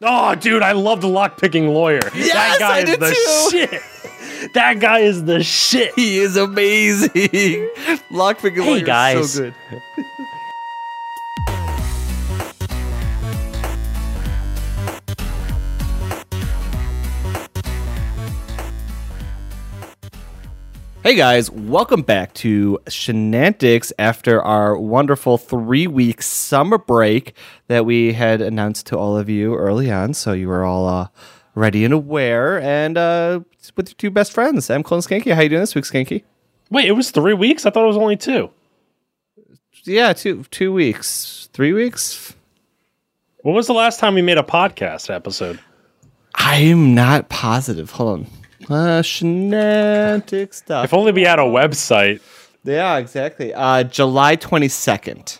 [0.00, 2.00] Oh, dude, I love the lockpicking lawyer.
[2.14, 3.50] Yes, that guy I is did the too.
[3.50, 4.52] shit.
[4.54, 5.92] That guy is the shit.
[5.96, 7.10] He is amazing.
[8.12, 9.54] Lockpicking Hey, lawyer is so good.
[21.08, 27.34] Hey guys, welcome back to Shenantics after our wonderful three week summer break
[27.68, 30.12] that we had announced to all of you early on.
[30.12, 31.08] So you were all uh,
[31.54, 32.60] ready and aware.
[32.60, 33.40] And uh,
[33.74, 35.32] with your two best friends, I'm and Skanky.
[35.32, 36.24] How you doing this week, Skanky?
[36.68, 37.64] Wait, it was three weeks?
[37.64, 38.50] I thought it was only two.
[39.84, 42.34] Yeah, two two weeks, three weeks.
[43.40, 45.58] When was the last time we made a podcast episode?
[46.34, 47.92] I'm not positive.
[47.92, 48.37] Hold on.
[48.68, 50.84] Uh, Shenantic stuff.
[50.84, 52.20] If only we had a website.
[52.64, 53.54] yeah, exactly.
[53.54, 55.38] Uh, July twenty second.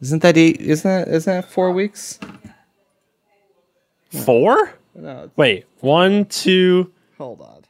[0.00, 0.60] Isn't that eight?
[0.60, 2.18] Isn't that isn't that four weeks?
[4.24, 4.74] Four?
[4.94, 5.30] No.
[5.36, 7.62] Wait, one, two, Hold on.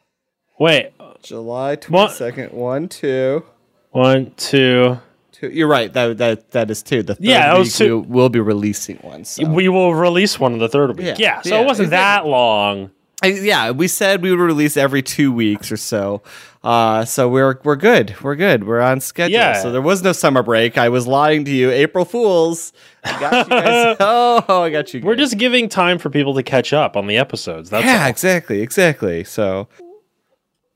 [0.58, 0.92] wait,
[1.22, 2.52] July twenty second.
[2.52, 3.44] One, two,
[3.90, 4.98] one, two.
[5.32, 5.50] two.
[5.50, 5.92] You're right.
[5.92, 7.02] That that that is two.
[7.02, 7.98] The third Yeah, that week was two.
[7.98, 9.24] We'll, we'll be releasing one.
[9.26, 9.46] So.
[9.46, 11.06] We will release one in the third week.
[11.08, 12.90] Yeah, Yeah, so yeah, it wasn't that long.
[13.24, 16.22] Yeah, we said we would release every two weeks or so.
[16.62, 18.14] Uh, so we're we're good.
[18.22, 18.64] We're good.
[18.64, 19.32] We're on schedule.
[19.32, 19.62] Yeah.
[19.62, 20.78] So there was no summer break.
[20.78, 21.70] I was lying to you.
[21.70, 22.72] April Fools.
[23.04, 23.96] I got you guys.
[24.00, 25.00] oh, I got you.
[25.00, 27.70] We're just giving time for people to catch up on the episodes.
[27.70, 28.10] That's yeah, all.
[28.10, 29.24] exactly, exactly.
[29.24, 29.68] So,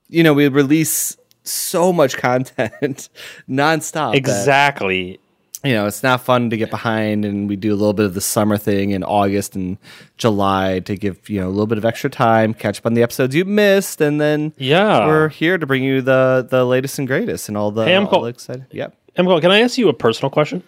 [0.09, 3.09] you know, we release so much content
[3.49, 4.13] nonstop.
[4.13, 5.21] that, exactly.
[5.65, 8.15] You know, it's not fun to get behind, and we do a little bit of
[8.15, 9.79] the summer thing in August and
[10.19, 13.03] July to give you know a little bit of extra time, catch up on the
[13.03, 15.07] episodes you missed, and then Yeah.
[15.07, 18.07] we're here to bring you the the latest and greatest and all the Hey, I'm
[18.09, 18.67] all excited.
[18.71, 20.63] Yep, Emco, can I ask you a personal question?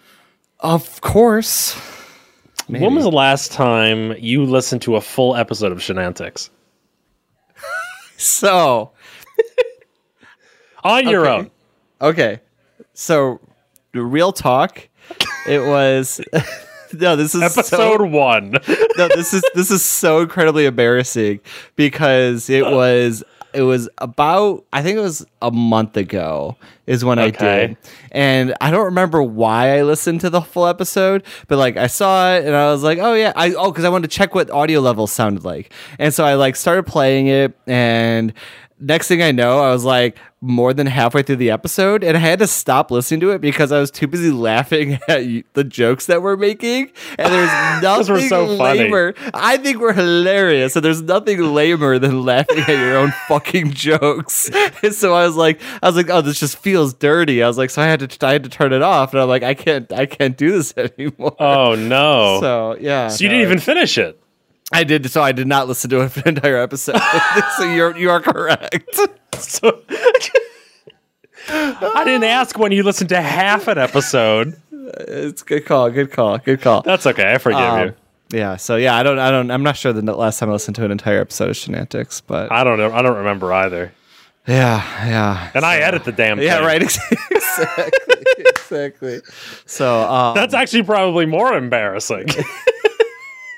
[0.61, 1.75] of course.
[2.69, 6.49] When was the last time you listened to a full episode of Shenantics?
[8.17, 8.93] So
[10.85, 11.37] On your Okay.
[11.37, 11.51] own.
[12.01, 12.41] okay,
[12.95, 13.41] so
[13.95, 14.89] real talk.
[15.49, 16.21] It was
[16.93, 17.17] no.
[17.17, 18.53] This is so- Episode one.
[18.97, 21.41] no, this is this is so incredibly embarrassing
[21.77, 22.71] because it uh.
[22.71, 27.77] was it was about I think it was a month ago is when I did.
[28.13, 32.35] And I don't remember why I listened to the full episode, but like I saw
[32.35, 34.51] it and I was like, "Oh yeah, I oh cuz I wanted to check what
[34.51, 38.33] audio levels sounded like." And so I like started playing it and
[38.79, 42.21] next thing I know, I was like more than halfway through the episode, and I
[42.21, 45.23] had to stop listening to it because I was too busy laughing at
[45.55, 47.51] the jokes that we're making, and there's
[47.83, 48.81] Those were nothing so funny.
[48.81, 49.15] lamer.
[49.35, 54.51] I think we're hilarious, and there's nothing lamer than laughing at your own fucking jokes.
[54.83, 57.43] And so I was like, I was like, oh, this just feels dirty.
[57.43, 59.29] I was like, so I had to, I had to turn it off, and I'm
[59.29, 61.35] like, I can't, I can't do this anymore.
[61.41, 62.39] Oh no.
[62.41, 64.23] So, yeah, So you didn't even finish it.
[64.73, 65.09] I did.
[65.11, 67.01] So I did not listen to an entire episode.
[67.57, 68.99] so you're you are correct.
[69.39, 69.83] So
[71.49, 74.61] I didn't ask when you listened to half an episode.
[74.73, 75.91] It's good call.
[75.91, 76.39] Good call.
[76.39, 76.81] Good call.
[76.83, 77.35] That's okay.
[77.35, 77.95] I forgive Um, you.
[78.39, 78.57] yeah.
[78.57, 79.19] So yeah, I don't.
[79.19, 79.51] I don't.
[79.51, 82.51] I'm not sure the last time I listened to an entire episode of Shenantics, but
[82.51, 82.91] I don't know.
[82.93, 83.93] I don't remember either.
[84.49, 85.51] yeah, yeah.
[85.55, 86.47] And I edit the damn thing.
[86.47, 86.83] yeah, right.
[87.31, 87.93] Exactly.
[88.39, 89.21] exactly.
[89.67, 92.27] So um, That's actually probably more embarrassing.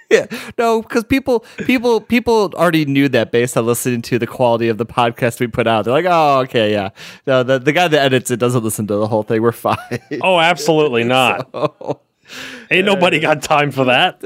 [0.10, 0.26] yeah.
[0.56, 4.78] No, because people, people, people already knew that based on listening to the quality of
[4.78, 5.84] the podcast we put out.
[5.84, 6.90] They're like, oh, okay, yeah.
[7.26, 9.42] No, the the guy that edits it doesn't listen to the whole thing.
[9.42, 9.76] We're fine.
[10.22, 11.50] oh, absolutely not.
[12.70, 14.22] Ain't nobody got time for that.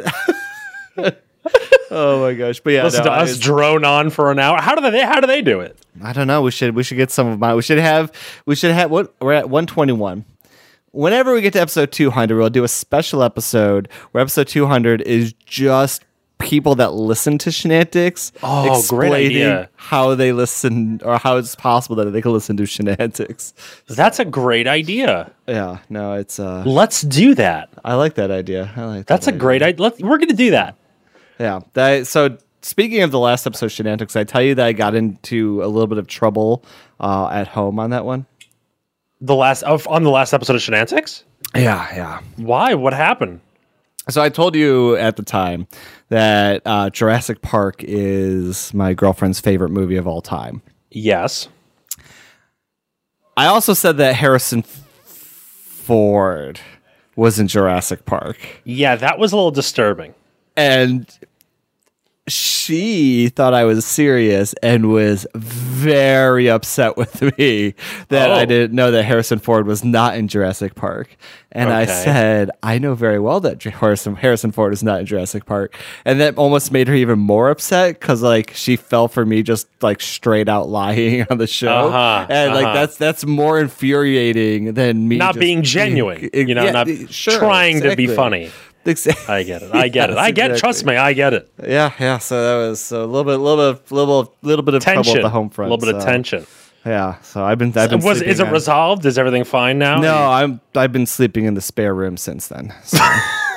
[1.90, 2.60] oh my gosh.
[2.60, 4.60] But yeah, Listen no, to us drone on for an hour.
[4.60, 5.02] How do they?
[5.02, 5.76] How do they do it?
[6.02, 6.42] I don't know.
[6.42, 7.54] We should we should get some of my.
[7.54, 8.12] We should have
[8.46, 10.24] we should have what we're at one twenty one.
[10.92, 14.66] Whenever we get to episode two hundred, we'll do a special episode where episode two
[14.66, 16.04] hundred is just
[16.38, 19.70] people that listen to Shenantics Oh, great explaining idea.
[19.76, 23.54] how they listen or how it's possible that they can listen to Shenantics.
[23.86, 25.30] That's a great idea.
[25.46, 27.70] Yeah, no, it's uh, Let's do that.
[27.84, 28.70] I like that idea.
[28.76, 29.06] I like that.
[29.06, 29.82] That's that a great idea.
[29.82, 30.76] Let, we're going to do that.
[31.38, 31.60] Yeah.
[31.72, 35.62] That, so speaking of the last episode, Shenantics, I tell you that I got into
[35.62, 36.64] a little bit of trouble
[37.00, 38.26] uh, at home on that one.
[39.22, 41.22] The last of on the last episode of Shenantics.
[41.54, 42.20] Yeah, yeah.
[42.36, 42.74] Why?
[42.74, 43.40] What happened?
[44.10, 45.68] So I told you at the time
[46.08, 50.60] that uh, Jurassic Park is my girlfriend's favorite movie of all time.
[50.90, 51.48] Yes.
[53.36, 56.60] I also said that Harrison Ford
[57.16, 60.14] was in Jurassic Park, Yeah, that was a little disturbing.
[60.56, 61.06] and
[62.28, 67.74] she thought I was serious and was very upset with me
[68.08, 68.34] that Oh.
[68.34, 71.16] I didn't know that Harrison Ford was not in Jurassic Park.
[71.50, 75.44] And I said, I know very well that Harrison, Harrison Ford is not in Jurassic
[75.44, 75.76] Park.
[76.04, 79.66] And that almost made her even more upset because like she fell for me just
[79.82, 81.88] like straight out lying on the show.
[81.88, 82.74] Uh-huh, and like uh-huh.
[82.74, 87.82] that's that's more infuriating than me Not being genuine, you know, Yeah, not sure, trying
[87.82, 88.50] to be funny.
[88.86, 89.32] Exactly.
[89.32, 89.74] I get it.
[89.74, 90.16] I get it.
[90.18, 90.50] I get.
[90.50, 90.58] it.
[90.58, 91.48] Trust me, I get it.
[91.62, 92.18] Yeah, yeah.
[92.18, 95.18] So that was a little bit, little bit, little, little bit of trouble Tension.
[95.18, 95.70] at the home front.
[95.70, 96.46] A little bit of tension.
[96.84, 97.20] Yeah.
[97.20, 98.00] So I've been, I've been.
[98.00, 99.06] Was is it resolved?
[99.06, 100.00] Is everything fine now?
[100.00, 100.60] No, I'm.
[100.74, 102.74] I've been sleeping in the spare room since then.
[102.82, 102.98] So.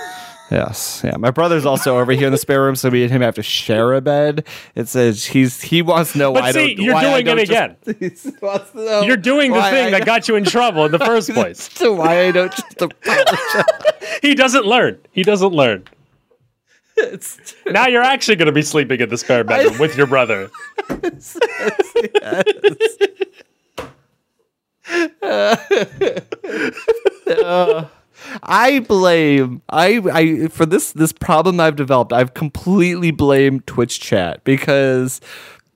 [0.52, 1.02] yes.
[1.04, 1.18] Yeah.
[1.18, 3.44] My brother's also over here in the spare room, so me and him have to
[3.44, 4.46] share a bed.
[4.76, 6.50] It says he's he wants to know But why.
[6.50, 8.72] I see, don't, you're why doing it just- wants
[9.06, 11.68] You're doing the thing I that got you in trouble in the first place.
[11.76, 13.66] to why I don't just apologize.
[14.22, 15.00] He doesn't learn.
[15.12, 15.84] He doesn't learn.
[17.66, 20.50] Now you're actually going to be sleeping in the spare bedroom with your brother.
[28.56, 32.14] I blame I I for this this problem I've developed.
[32.14, 35.20] I've completely blamed Twitch chat because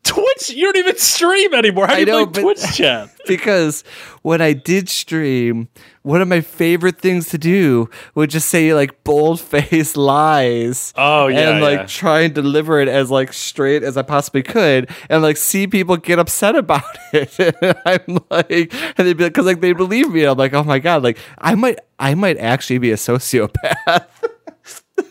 [0.03, 1.87] Twitch, you don't even stream anymore.
[1.87, 3.09] How do I you know, play Twitch chat?
[3.27, 3.83] because
[4.21, 5.67] when I did stream,
[6.01, 10.93] one of my favorite things to do would just say like bold faced lies.
[10.95, 11.85] Oh, yeah, and like yeah.
[11.85, 15.97] try and deliver it as like straight as I possibly could, and like see people
[15.97, 17.37] get upset about it.
[17.39, 20.23] and I'm like, and they'd be like, because like they believe me.
[20.23, 24.07] I'm like, oh my god, like I might, I might actually be a sociopath.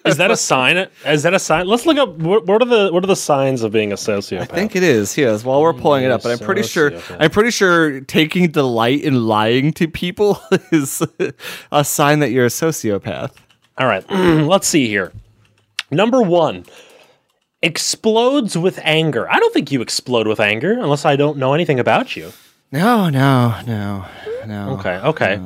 [0.05, 0.89] Is that a sign?
[1.07, 1.67] Is that a sign?
[1.67, 2.17] Let's look up.
[2.17, 4.41] What, what are the what are the signs of being a sociopath?
[4.41, 5.17] I think it is.
[5.17, 5.45] Yes.
[5.45, 6.93] While we're pulling it up, but I'm pretty sure.
[7.19, 10.41] I'm pretty sure taking delight in lying to people
[10.73, 11.03] is
[11.73, 13.33] a sign that you're a sociopath.
[13.79, 15.13] All right, let's see here.
[15.91, 16.65] Number one,
[17.63, 19.31] explodes with anger.
[19.31, 22.33] I don't think you explode with anger unless I don't know anything about you.
[22.71, 24.05] No, no, no,
[24.47, 24.77] no.
[24.79, 25.41] Okay, okay.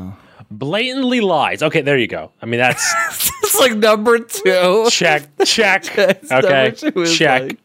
[0.50, 1.62] Blatantly lies.
[1.62, 2.32] Okay, there you go.
[2.42, 4.86] I mean, that's it's like number two.
[4.90, 5.98] check, check.
[5.98, 7.42] Okay, number two is check.
[7.42, 7.58] like-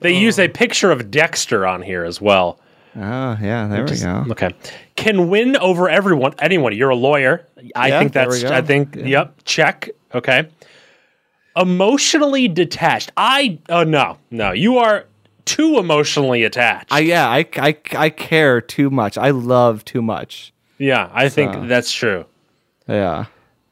[0.00, 0.48] They use a oh.
[0.48, 2.58] picture of Dexter on here as well.
[2.96, 4.24] Oh yeah, there we go.
[4.32, 4.50] Okay.
[4.96, 6.76] Can win over everyone, anyone.
[6.76, 7.46] You're a lawyer.
[7.76, 8.44] I Yeah, think that's.
[8.44, 9.88] I think, yep, check.
[10.14, 10.48] Okay.
[11.56, 13.12] Emotionally detached.
[13.16, 14.52] I, oh, no, no.
[14.52, 15.06] You are
[15.44, 16.92] too emotionally attached.
[16.92, 19.18] I yeah, I, I I care too much.
[19.18, 20.52] I love too much.
[20.78, 22.24] yeah, I think that's true.
[22.88, 23.26] Yeah.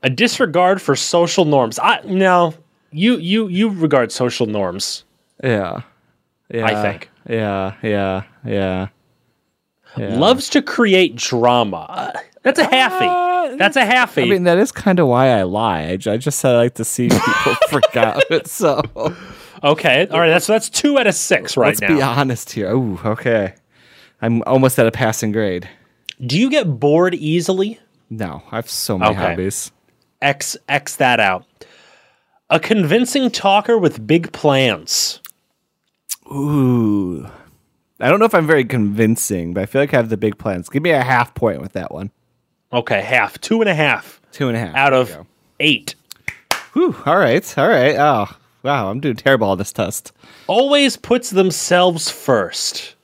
[0.09, 1.79] A disregard for social norms.
[1.79, 2.55] I, no,
[2.91, 5.05] you, you, you regard social norms.
[5.45, 5.83] Yeah.
[6.51, 6.65] Yeah.
[6.65, 7.11] I think.
[7.29, 7.75] Yeah.
[7.83, 8.23] Yeah.
[8.43, 8.89] Yeah.
[9.99, 10.17] Yeah.
[10.19, 11.85] Loves to create drama.
[11.91, 12.13] Uh,
[12.43, 13.59] That's a halfie.
[13.59, 14.23] that's a halfie.
[14.23, 15.83] I mean, that is kind of why I lie.
[15.83, 18.23] I, I just said I like to see people freak out.
[18.47, 18.81] So
[19.63, 20.07] okay.
[20.11, 20.29] All right.
[20.31, 21.89] That's that's two out of six right let's now.
[21.97, 22.71] be honest here.
[22.73, 23.55] Ooh, okay.
[24.23, 25.69] I'm almost at a passing grade.
[26.25, 27.79] Do you get bored easily?
[28.09, 29.21] No, I have so many Okay.
[29.21, 29.71] hobbies.
[30.21, 31.45] X X that out.
[32.51, 35.21] A convincing talker with big plans.
[36.33, 37.29] Ooh.
[38.01, 40.39] I don't know if I'm very convincing, but I feel like I have the big
[40.39, 40.69] plans.
[40.69, 42.11] Give me a half point with that one.
[42.73, 44.75] Okay, half, two and a half Two and a half.
[44.75, 45.27] out There of
[45.59, 45.95] eight.
[46.75, 47.59] Whew, all right.
[47.59, 47.97] All right.
[47.99, 48.27] Oh,
[48.63, 48.91] wow.
[48.91, 50.13] I'm doing terrible on this test.
[50.47, 52.95] Always puts themselves first.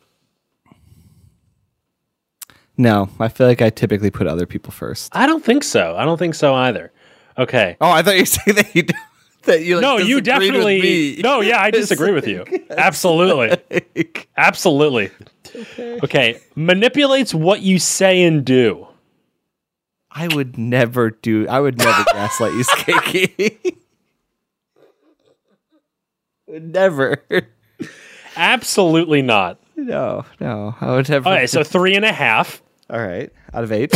[2.77, 5.15] No, I feel like I typically put other people first.
[5.15, 5.97] I don't think so.
[5.97, 6.93] I don't think so either.
[7.37, 7.77] Okay.
[7.81, 8.85] Oh, I thought you were saying that you
[9.45, 10.81] that you like, No, you disagreed with definitely.
[10.81, 11.17] me.
[11.23, 12.45] No, yeah, I disagree with you.
[12.71, 13.85] Absolutely.
[14.37, 15.11] Absolutely.
[15.55, 15.99] Okay.
[16.03, 18.87] okay, Manipulates what you say and do.
[20.11, 21.47] I would never do.
[21.49, 23.77] I would never gaslight you, Skanky.
[26.47, 27.23] would never.
[28.37, 29.59] Absolutely not.
[29.77, 30.75] No, no.
[30.81, 31.29] I would never.
[31.29, 32.63] Okay, so three and a half.
[32.89, 33.93] all right, out of eight.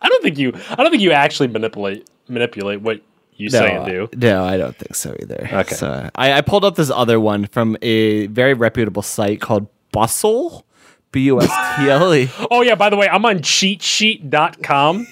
[0.00, 0.52] I don't think you.
[0.70, 3.00] I don't think you actually manipulate manipulate what
[3.36, 4.08] you say and do.
[4.16, 5.48] No, I don't think so either.
[5.52, 5.74] Okay.
[5.74, 10.64] So I, I pulled up this other one from a very reputable site called Bustle.
[11.10, 12.28] B U S T L E.
[12.50, 14.96] Oh yeah, by the way, I'm on cheatsheet.com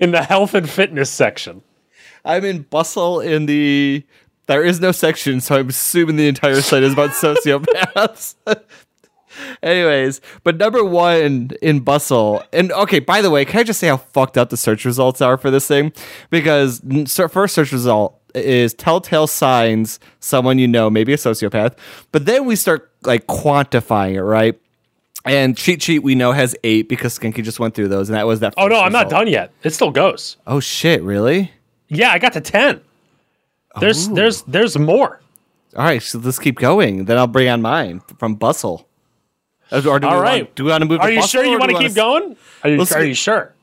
[0.00, 1.62] in the health and fitness section.
[2.24, 4.04] I'm in Bustle in the.
[4.46, 8.34] There is no section, so I'm assuming the entire site is about sociopaths.
[9.62, 13.88] Anyways, but number one in Bustle, and okay, by the way, can I just say
[13.88, 15.92] how fucked up the search results are for this thing?
[16.30, 16.80] Because
[17.30, 21.76] first search result is telltale signs someone you know, maybe a sociopath,
[22.12, 24.58] but then we start like quantifying it, right?
[25.24, 28.26] And cheat sheet we know has eight because Skanky just went through those, and that
[28.26, 28.54] was that.
[28.56, 29.52] Oh no, I'm not done yet.
[29.62, 30.36] It still goes.
[30.46, 31.02] Oh shit!
[31.02, 31.52] Really?
[31.88, 32.80] Yeah, I got to ten.
[33.80, 34.14] There's oh.
[34.14, 35.20] there's there's more.
[35.76, 37.04] All right, so let's keep going.
[37.04, 38.87] Then I'll bring on mine from Bustle.
[39.72, 41.00] Or do we want- do we want to move?
[41.00, 42.36] Are to you Bustle sure you want to wanna keep going?
[42.64, 43.54] Are you, are you sure?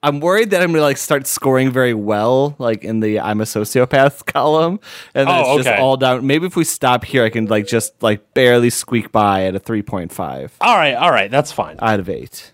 [0.00, 3.44] I'm worried that I'm gonna like start scoring very well, like in the I'm a
[3.44, 4.78] sociopath column,
[5.12, 6.24] and then Oh, it's just all down.
[6.24, 9.60] Maybe if we stop here, I can like just like barely squeak by at a
[9.60, 11.76] 3.5 All right, all right, that's fine.
[11.80, 12.52] out of eight.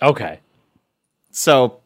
[0.00, 0.38] Okay.
[1.32, 1.80] So,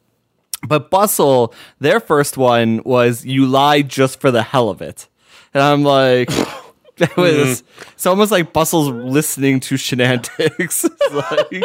[0.67, 5.09] but Bustle, their first one was "You lie just for the hell of it,"
[5.55, 6.29] and I'm like,
[7.01, 7.91] that was mm-hmm.
[7.93, 10.89] it's almost like Bustle's listening to Shenantics.
[11.51, 11.63] like,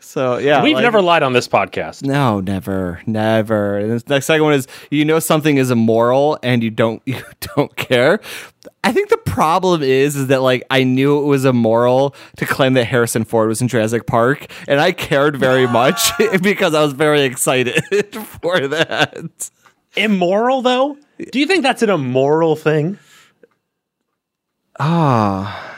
[0.00, 2.02] so yeah, We've like- never lied on this podcast.
[2.02, 3.78] No, never, never.
[3.78, 7.20] And the second one is you know something is immoral and you don't you
[7.56, 8.20] don't care.
[8.84, 12.74] I think the problem is is that like I knew it was immoral to claim
[12.74, 16.10] that Harrison Ford was in Jurassic Park, and I cared very much
[16.42, 17.82] because I was very excited
[18.40, 19.50] for that.
[19.96, 20.98] Immoral, though?
[21.32, 22.98] Do you think that's an immoral thing?
[24.78, 25.74] Ah,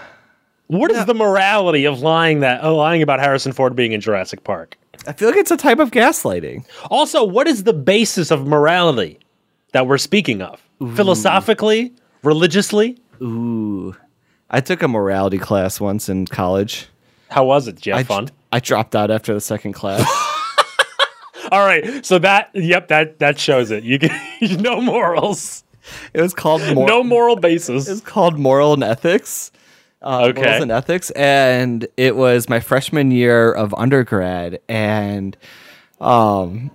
[0.67, 4.45] What is the morality of lying that oh, lying about Harrison Ford being in Jurassic
[4.45, 4.77] Park?
[5.07, 6.65] I feel like it's a type of gaslighting.
[6.91, 9.19] Also, what is the basis of morality
[9.73, 10.61] that we're speaking of?
[10.97, 12.99] Philosophically, religiously?
[13.23, 13.95] Ooh,
[14.51, 16.87] I took a morality class once in college.
[17.31, 17.77] How was it?
[17.77, 18.29] Did you have I, fun?
[18.53, 20.05] I dropped out after the second class.
[21.53, 23.83] All right, so that yep, that that shows it.
[23.85, 24.13] You get
[24.61, 25.65] no morals,
[26.15, 27.89] it was called mor- no moral basis.
[27.89, 29.51] It's called Moral and Ethics.
[30.01, 30.43] Uh, Okay.
[30.43, 34.61] Morals and Ethics, and it was my freshman year of undergrad.
[34.69, 35.37] And
[36.01, 36.71] um,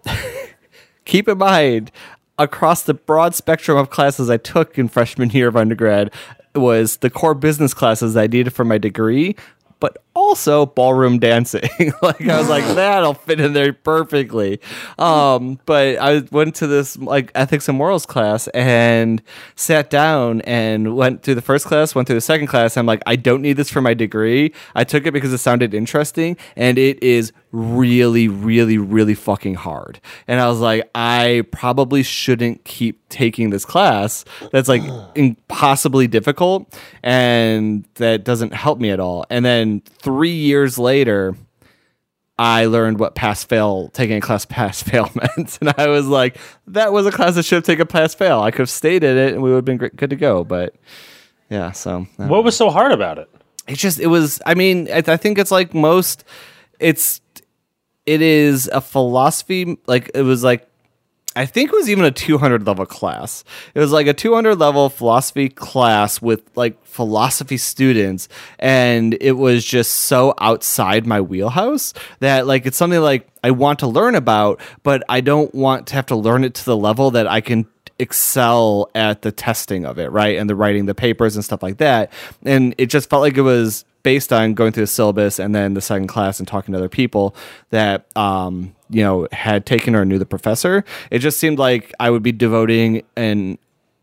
[1.06, 1.92] keep in mind,
[2.38, 6.12] across the broad spectrum of classes I took in freshman year of undergrad,
[6.56, 9.36] was the core business classes I needed for my degree.
[9.80, 11.70] But also ballroom dancing.
[12.02, 14.60] like I was like, that'll fit in there perfectly.
[14.98, 19.22] Um, but I went to this like ethics and morals class and
[19.56, 22.78] sat down and went through the first class, went through the second class.
[22.78, 24.54] I'm like, I don't need this for my degree.
[24.76, 30.02] I took it because it sounded interesting, and it is really, really, really fucking hard.
[30.28, 34.82] And I was like, I probably shouldn't keep taking this class that's like
[35.16, 39.24] impossibly difficult and that doesn't help me at all.
[39.30, 41.36] And then three years later,
[42.38, 45.58] I learned what pass fail, taking a class pass fail meant.
[45.62, 48.42] And I was like, that was a class that should have taken a pass fail.
[48.42, 50.44] I could have stayed in it and we would have been gr- good to go.
[50.44, 50.76] But
[51.50, 53.30] yeah, so What was so hard about it?
[53.68, 56.26] it's just, it was, I mean, I, I think it's like most,
[56.80, 57.22] it's,
[58.06, 60.68] it is a philosophy, like, it was like,
[61.36, 63.44] I think it was even a 200 level class.
[63.74, 69.66] It was like a 200 level philosophy class with like philosophy students and it was
[69.66, 74.62] just so outside my wheelhouse that like it's something like I want to learn about
[74.84, 77.66] but I don't want to have to learn it to the level that I can
[78.00, 80.38] excel at the testing of it, right?
[80.38, 82.12] And the writing the papers and stuff like that.
[82.44, 85.74] And it just felt like it was based on going through the syllabus and then
[85.74, 87.36] the second class and talking to other people
[87.70, 90.84] that um, you know had taken or knew the professor.
[91.10, 93.58] It just seemed like I would be devoting an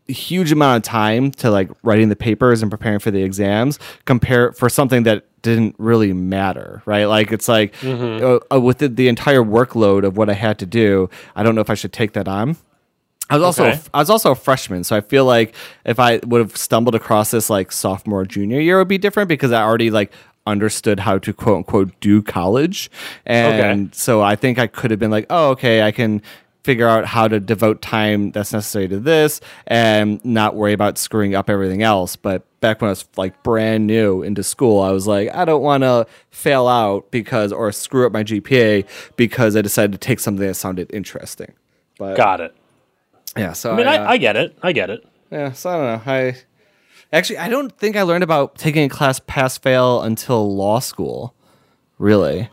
[0.07, 4.51] huge amount of time to like writing the papers and preparing for the exams compare
[4.51, 9.07] for something that didn't really matter right like it's like uh, uh, with the, the
[9.07, 12.11] entire workload of what i had to do i don't know if i should take
[12.13, 12.57] that on
[13.31, 13.79] I was also Okay.
[13.93, 17.31] I was also a freshman, so I feel like if I would have stumbled across
[17.31, 20.11] this like sophomore junior year, it would be different because I already like
[20.47, 22.89] understood how to quote unquote do college,
[23.25, 23.89] and Okay.
[23.93, 26.21] so I think I could have been like, oh, okay, I can
[26.63, 31.33] figure out how to devote time that's necessary to this and not worry about screwing
[31.33, 32.15] up everything else.
[32.15, 35.63] But back when I was like brand new into school, I was like, I don't
[35.63, 38.85] want to fail out because or screw up my GPA
[39.15, 41.51] because I decided to take something that sounded interesting.
[41.97, 42.55] But Got it.
[43.37, 44.57] Yeah, so I mean, uh, I, I get it.
[44.61, 45.05] I get it.
[45.31, 46.11] yeah, so I don't know.
[46.11, 46.35] I
[47.13, 51.33] actually I don't think I learned about taking a class pass fail until law school.
[51.97, 52.49] Really,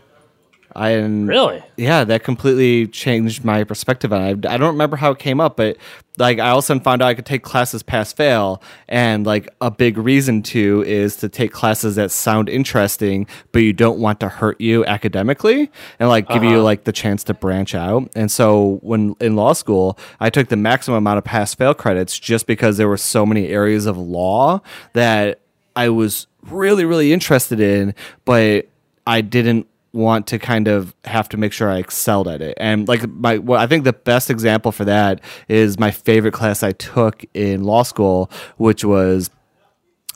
[0.77, 1.63] I Really?
[1.77, 4.47] yeah, that completely changed my perspective on it.
[4.47, 5.77] I, I don't remember how it came up, but
[6.19, 9.99] like I also found out I could take classes pass fail, and like a big
[9.99, 14.61] reason to is to take classes that sound interesting, but you don't want to hurt
[14.61, 16.63] you academically, and like give you uh-huh.
[16.63, 18.11] like the chance to branch out.
[18.15, 22.19] And so when in law school, I took the maximum amount of pass fail credits
[22.19, 24.61] just because there were so many areas of law
[24.95, 25.41] that
[25.77, 27.95] I was really really interested in,
[28.25, 28.69] but
[29.07, 29.67] I didn't
[29.99, 32.55] want to kind of have to make sure I excelled at it.
[32.59, 36.63] And like my well, I think the best example for that is my favorite class
[36.63, 39.31] I took in law school, which was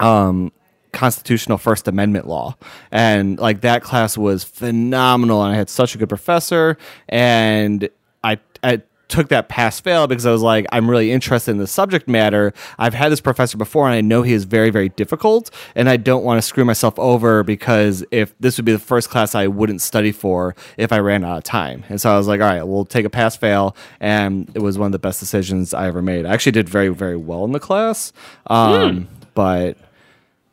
[0.00, 0.52] um
[0.92, 2.54] constitutional first amendment law
[2.90, 6.76] and like that class was phenomenal and i had such a good professor
[7.08, 7.88] and
[8.22, 8.78] i i
[9.12, 12.52] took that pass fail because I was like, I'm really interested in the subject matter.
[12.78, 15.50] I've had this professor before and I know he is very, very difficult.
[15.76, 19.10] And I don't want to screw myself over because if this would be the first
[19.10, 21.84] class I wouldn't study for if I ran out of time.
[21.88, 23.76] And so I was like, all right, we'll take a pass fail.
[24.00, 26.26] And it was one of the best decisions I ever made.
[26.26, 28.12] I actually did very, very well in the class.
[28.48, 29.76] Um, But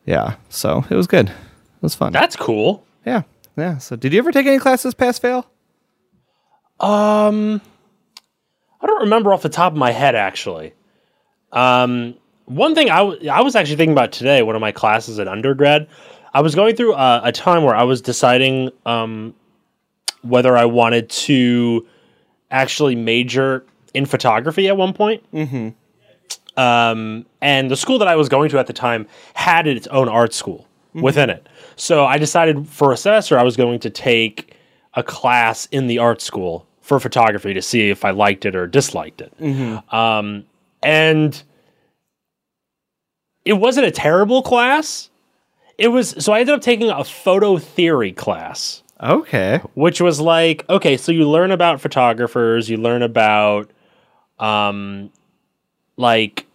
[0.06, 1.30] yeah, so it was good.
[1.30, 1.36] It
[1.82, 2.12] was fun.
[2.14, 2.86] That's cool.
[3.06, 3.24] yeah.
[3.58, 3.78] Yeah.
[3.78, 5.50] So did you ever take any classes pass fail?
[6.80, 7.62] Um,
[8.82, 10.74] I don't remember off the top of my head actually.
[11.52, 15.20] Um, one thing I, w- I was actually thinking about today, one of my classes
[15.20, 15.88] at undergrad,
[16.34, 19.34] I was going through a, a time where I was deciding um,
[20.22, 21.88] whether I wanted to
[22.52, 25.24] actually major in photography at one point.
[25.32, 25.70] Mm-hmm.
[26.60, 30.10] Um, and the school that I was going to at the time had its own
[30.10, 31.48] art school within it.
[31.76, 34.56] So I decided for a semester I was going to take
[34.96, 38.68] a class in the art school for photography to see if I liked it or
[38.68, 39.32] disliked it.
[39.94, 40.44] Um,
[40.84, 41.42] and
[43.46, 45.10] it wasn't a terrible class.
[45.78, 49.62] It was so I ended up taking a photo theory class Okay.
[49.76, 53.70] which was like okay so you learn about photographers you learn about
[54.40, 55.10] um
[55.96, 56.46] like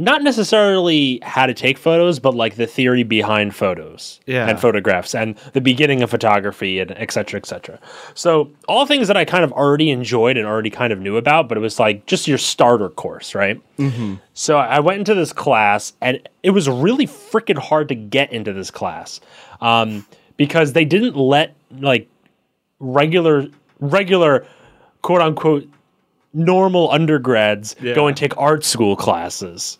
[0.00, 4.48] not necessarily how to take photos but like the theory behind photos Yeah.
[4.48, 7.80] and photographs and the beginning of photography and et cetera, et cetera.
[8.14, 11.48] so all things that i kind of already enjoyed and already kind of knew about
[11.48, 13.60] but it was like just your starter course right
[14.34, 18.52] so I went into this class, and it was really freaking hard to get into
[18.52, 19.20] this class
[19.60, 20.04] um,
[20.36, 22.08] because they didn't let like
[22.80, 23.46] regular,
[23.80, 24.46] regular,
[25.02, 25.68] quote unquote,
[26.34, 29.78] normal undergrads go and take art school classes.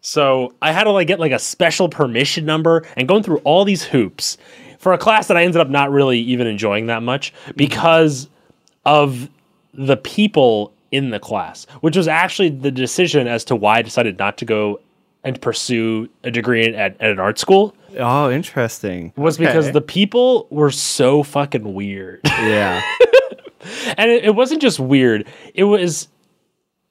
[0.00, 3.64] So I had to like get like a special permission number and going through all
[3.64, 4.38] these hoops
[4.78, 8.28] for a class that I ended up not really even enjoying that much because
[8.86, 9.28] of
[9.74, 14.18] the people in the class, which was actually the decision as to why I decided
[14.18, 14.80] not to go
[15.24, 19.12] and pursue a degree at, at an art school Oh, interesting.
[19.16, 22.20] was because the people were so fucking weird.
[22.24, 22.80] yeah.
[23.98, 26.06] and it, it wasn't just weird, it was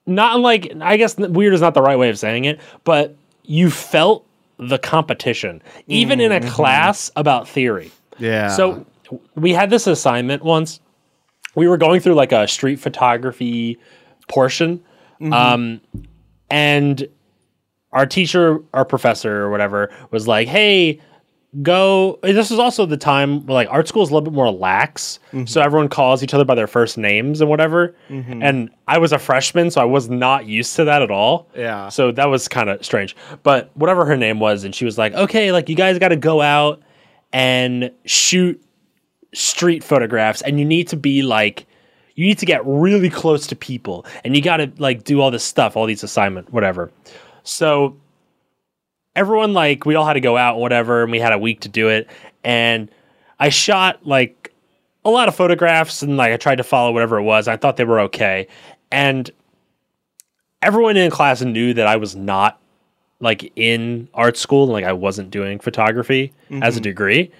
[0.08, 3.70] not like, I guess weird is not the right way of saying it, but you
[3.70, 4.26] felt
[4.58, 7.92] the competition, even in a class about theory.
[8.18, 8.48] Yeah.
[8.48, 8.84] So
[9.36, 10.80] we had this assignment once.
[11.54, 13.78] We were going through like a street photography
[14.28, 14.82] portion,
[15.32, 15.80] um,
[16.50, 17.08] and
[17.92, 21.00] our teacher, our professor, or whatever, was like, "Hey,
[21.62, 24.50] go." This is also the time where like art school is a little bit more
[24.50, 25.46] lax, mm-hmm.
[25.46, 27.94] so everyone calls each other by their first names and whatever.
[28.08, 28.42] Mm-hmm.
[28.42, 31.48] And I was a freshman, so I was not used to that at all.
[31.54, 31.88] Yeah.
[31.88, 33.16] So that was kind of strange.
[33.42, 36.16] But whatever her name was, and she was like, "Okay, like you guys got to
[36.16, 36.82] go out
[37.32, 38.62] and shoot
[39.34, 41.66] street photographs and you need to be like
[42.14, 45.30] you need to get really close to people and you got to like do all
[45.30, 46.90] this stuff all these assignment whatever
[47.42, 47.96] so
[49.18, 51.68] everyone like we all had to go out whatever and we had a week to
[51.68, 52.08] do it
[52.44, 52.88] and
[53.40, 54.54] i shot like
[55.04, 57.76] a lot of photographs and like i tried to follow whatever it was i thought
[57.76, 58.46] they were okay
[58.92, 59.30] and
[60.62, 62.60] everyone in class knew that i was not
[63.20, 67.30] like in art school like i wasn't doing photography as a degree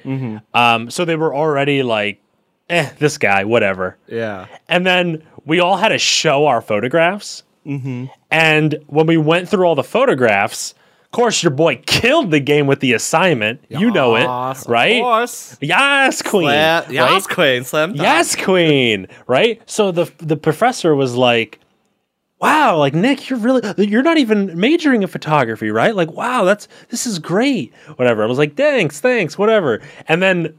[0.54, 2.20] um, so they were already like,
[2.68, 3.96] eh, this guy, whatever.
[4.08, 4.46] Yeah.
[4.68, 7.42] And then we all had to show our photographs.
[7.64, 8.06] Mm-hmm.
[8.30, 10.74] And when we went through all the photographs,
[11.08, 13.64] of course, your boy killed the game with the assignment.
[13.70, 15.00] You know it, Yes, of right?
[15.00, 15.56] course.
[15.60, 16.46] Yes, queen.
[16.46, 16.84] Right?
[16.90, 17.64] yes, Queen.
[17.64, 18.00] Slam dunk.
[18.02, 19.06] Yes, queen.
[19.26, 19.62] Right?
[19.64, 21.60] So the the professor was like,
[22.40, 25.96] "Wow, like Nick, you're really you're not even majoring in photography, right?
[25.96, 27.72] Like, wow, that's this is great.
[27.96, 30.58] Whatever." I was like, "Thanks, thanks, whatever." And then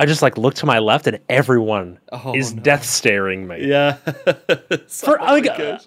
[0.00, 2.62] I just like look to my left and everyone Oh, is no.
[2.62, 3.66] death staring me.
[3.66, 3.92] Yeah.
[4.88, 5.78] For like uh,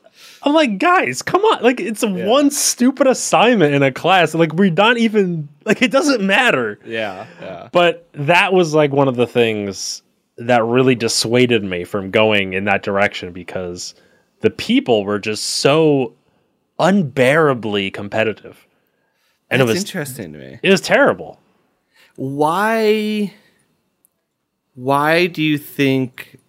[0.44, 1.64] I'm like, "Guys, come on.
[1.64, 4.34] Like it's one stupid assignment in a class.
[4.36, 7.26] Like we're not even like it doesn't matter." yeah.
[7.42, 7.70] Yeah.
[7.72, 10.04] But that was like one of the things
[10.38, 13.96] that really dissuaded me from going in that direction because
[14.42, 16.14] the people were just so
[16.80, 18.68] unbearably competitive.
[19.50, 20.60] And It's it was interesting to me.
[20.64, 21.40] it was terrible.
[22.16, 23.34] Why?
[24.76, 26.40] Why do you think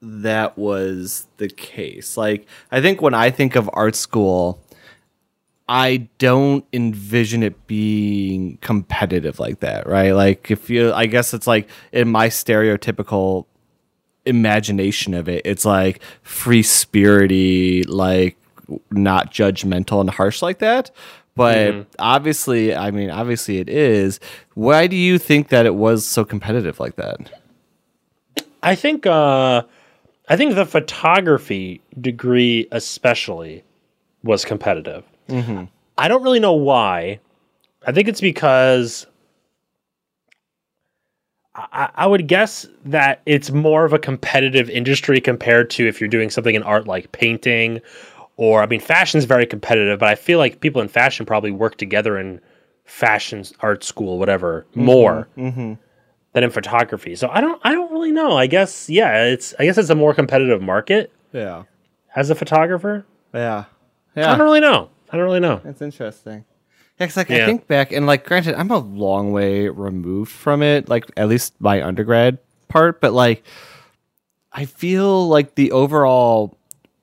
[0.00, 2.16] that was the case?
[2.16, 4.62] Like, I think when I think of art school,
[5.68, 10.12] I don't envision it being competitive like that, right?
[10.12, 13.46] Like, if you, I guess it's like in my stereotypical
[14.26, 18.36] imagination of it, it's like free spirity, like
[18.90, 20.90] not judgmental and harsh like that.
[21.34, 21.82] But mm-hmm.
[21.98, 24.20] obviously, I mean, obviously it is.
[24.54, 27.41] Why do you think that it was so competitive like that?
[28.62, 29.62] I think uh
[30.28, 33.64] I think the photography degree, especially,
[34.22, 35.04] was competitive.
[35.28, 35.64] Mm-hmm.
[35.98, 37.20] I don't really know why.
[37.86, 39.06] I think it's because
[41.54, 46.08] I, I would guess that it's more of a competitive industry compared to if you're
[46.08, 47.80] doing something in art like painting
[48.36, 51.50] or I mean fashion is very competitive, but I feel like people in fashion probably
[51.50, 52.40] work together in
[52.84, 54.84] fashion art school, whatever, mm-hmm.
[54.84, 55.74] more mm-hmm.
[56.32, 57.14] Than in photography.
[57.16, 58.36] So I don't I don't really know.
[58.36, 61.64] I guess yeah, it's I guess it's a more competitive market Yeah.
[62.16, 63.04] as a photographer.
[63.34, 63.64] Yeah.
[64.16, 64.32] Yeah.
[64.32, 64.90] I don't really know.
[65.10, 65.60] I don't really know.
[65.64, 66.44] That's interesting.
[66.98, 67.46] Yeah, 'cause, like I Yeah.
[67.46, 71.54] think back and like granted, I'm a long way removed from it, like at least
[71.60, 73.42] my undergrad part, but like
[74.52, 76.56] I feel like the overall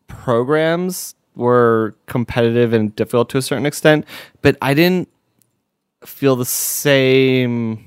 [0.08, 4.06] programs were competitive and difficult to a certain extent,
[4.42, 5.10] but I didn't
[6.06, 7.86] feel the same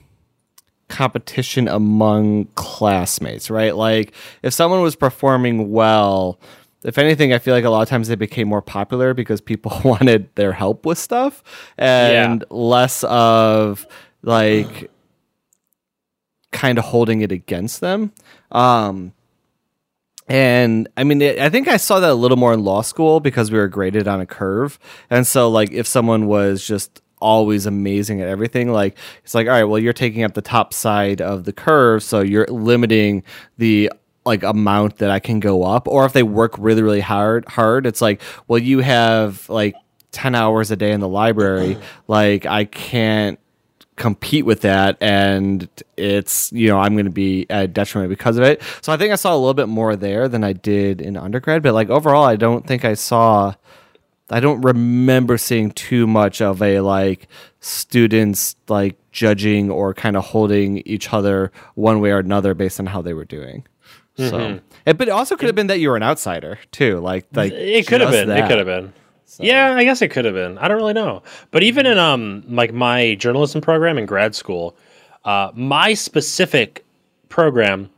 [0.92, 3.74] competition among classmates, right?
[3.74, 6.38] Like if someone was performing well,
[6.84, 9.80] if anything, I feel like a lot of times they became more popular because people
[9.84, 11.42] wanted their help with stuff
[11.78, 13.86] and less of
[14.22, 14.90] like
[16.52, 18.12] kind of holding it against them.
[18.50, 19.14] Um,
[20.28, 23.18] and I mean, it, I think I saw that a little more in law school
[23.18, 24.78] because we were graded on a curve.
[25.10, 29.52] And so, like, if someone was just always amazing at everything, like, it's like, all
[29.52, 32.02] right, well, you're taking up the top side of the curve.
[32.02, 33.22] So you're limiting
[33.58, 33.90] the
[34.24, 35.88] like amount that I can go up.
[35.88, 39.74] Or if they work really, really hard, hard, it's like, well, you have like
[40.12, 41.78] 10 hours a day in the library.
[42.08, 43.38] Like, I can't
[43.96, 48.42] compete with that and it's you know i'm going to be a detriment because of
[48.42, 51.16] it so i think i saw a little bit more there than i did in
[51.16, 53.54] undergrad but like overall i don't think i saw
[54.30, 57.28] i don't remember seeing too much of a like
[57.60, 62.86] students like judging or kind of holding each other one way or another based on
[62.86, 63.64] how they were doing
[64.16, 67.26] so it, but it also could have been that you were an outsider too like
[67.34, 68.30] like It could have been.
[68.30, 68.92] It could have been.
[69.38, 70.58] Yeah, I guess it could have been.
[70.58, 71.22] I don't really know.
[71.50, 74.76] But even in um like my journalism program in grad school,
[75.24, 76.84] uh, my specific
[77.30, 77.88] program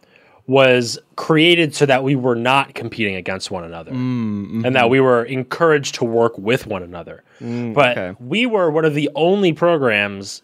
[0.47, 4.65] was created so that we were not competing against one another mm, mm-hmm.
[4.65, 7.25] and that we were encouraged to work with one another.
[7.41, 8.17] Mm, but okay.
[8.21, 10.43] we were one of the only programs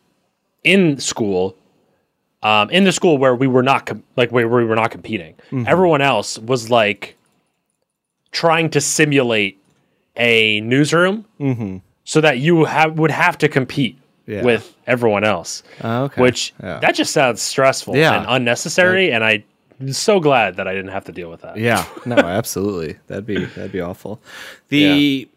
[0.64, 1.56] in school
[2.42, 5.34] um, in the school where we were not com- like where we were not competing.
[5.50, 5.64] Mm-hmm.
[5.66, 7.16] Everyone else was like
[8.32, 9.58] trying to simulate
[10.16, 11.78] a newsroom mm-hmm.
[12.04, 14.42] so that you have would have to compete Yeah.
[14.42, 15.62] with everyone else.
[15.82, 16.22] Oh, okay.
[16.22, 16.78] Which Yeah.
[16.78, 18.18] that just sounds stressful Yeah.
[18.18, 19.44] and unnecessary, and I.
[19.80, 21.56] am so glad that I didn't have to deal with that.
[21.56, 22.98] Yeah, no, absolutely.
[23.06, 24.20] That'd be that'd be awful.
[24.68, 25.28] The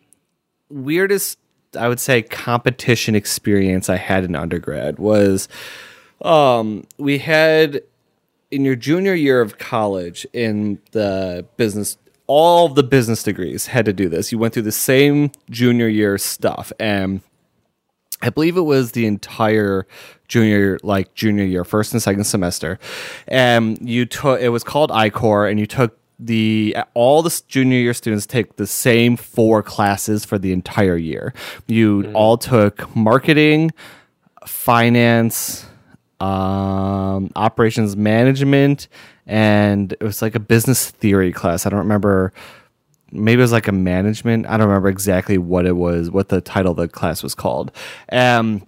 [0.70, 1.40] weirdest,
[1.78, 5.48] I would say, competition experience I had in undergrad was,
[6.22, 7.82] um, we had
[8.52, 11.98] in your junior year of college in the business.
[12.26, 14.32] All the business degrees had to do this.
[14.32, 17.22] You went through the same junior year stuff, and
[18.22, 19.86] I believe it was the entire
[20.34, 22.80] junior, like junior year, first and second semester.
[23.28, 27.94] And you took it was called ICOR, and you took the all the junior year
[27.94, 31.36] students take the same four classes for the entire year.
[31.68, 33.72] You all took marketing,
[34.48, 35.68] finance,
[36.20, 38.88] um, operations management,
[39.28, 41.68] and it was like a business theory class.
[41.68, 42.34] I don't remember
[43.12, 44.48] maybe it was like a management.
[44.48, 47.72] I don't remember exactly what it was, what the title of the class was called.
[48.12, 48.66] Um,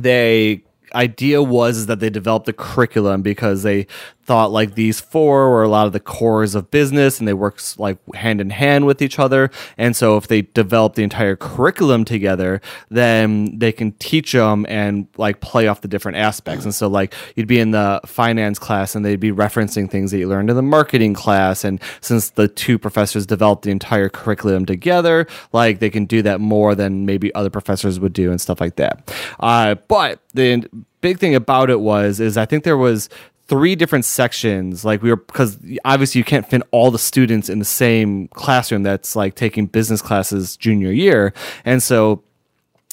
[0.00, 0.62] they
[0.94, 3.86] idea was is that they developed a curriculum because they
[4.28, 7.58] thought like these four were a lot of the cores of business and they work
[7.78, 9.50] like hand in hand with each other.
[9.78, 12.60] And so if they develop the entire curriculum together
[12.90, 16.64] then they can teach them and like play off the different aspects.
[16.66, 20.18] And so like you'd be in the finance class and they'd be referencing things that
[20.18, 21.64] you learned in the marketing class.
[21.64, 26.38] And since the two professors developed the entire curriculum together like they can do that
[26.38, 29.10] more than maybe other professors would do and stuff like that.
[29.40, 30.68] Uh, but the
[31.00, 33.08] big thing about it was is i think there was
[33.48, 37.58] three different sections like we were because obviously you can't fit all the students in
[37.58, 41.32] the same classroom that's like taking business classes junior year.
[41.64, 42.22] And so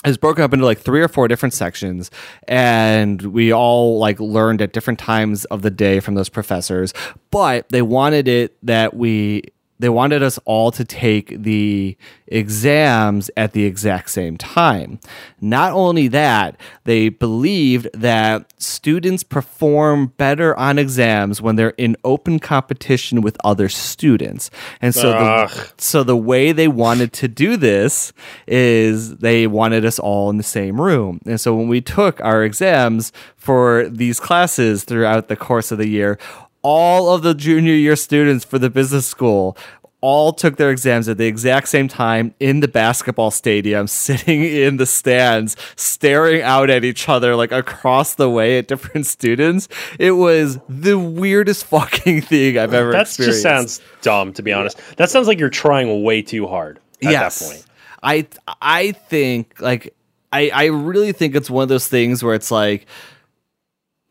[0.06, 2.10] it was broken up into like three or four different sections
[2.48, 6.94] and we all like learned at different times of the day from those professors.
[7.32, 9.44] But they wanted it that we
[9.80, 15.00] they wanted us all to take the exams at the exact same time.
[15.42, 22.40] Not only that, they believed that students perform better on exams when they're in open
[22.40, 24.50] competition with other students.
[24.82, 28.14] And so the, so the way they wanted to do this
[28.48, 31.20] is they wanted us all in the same room.
[31.26, 35.88] And so when we took our exams for these classes throughout the course of the
[35.88, 36.18] year,
[36.66, 39.56] all of the junior year students for the business school
[40.02, 44.78] all took their exams at the exact same time in the basketball stadium, sitting in
[44.78, 49.68] the stands, staring out at each other like across the way at different students.
[50.00, 54.80] It was the weirdest fucking thing I've ever That just sounds dumb, to be honest.
[54.98, 57.40] That sounds like you're trying way too hard at yes.
[57.40, 57.66] that point.
[58.02, 58.28] I
[58.60, 59.94] I think like
[60.34, 62.88] I I really think it's one of those things where it's like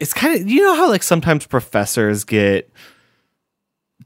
[0.01, 2.71] it's kind of you know how like sometimes professors get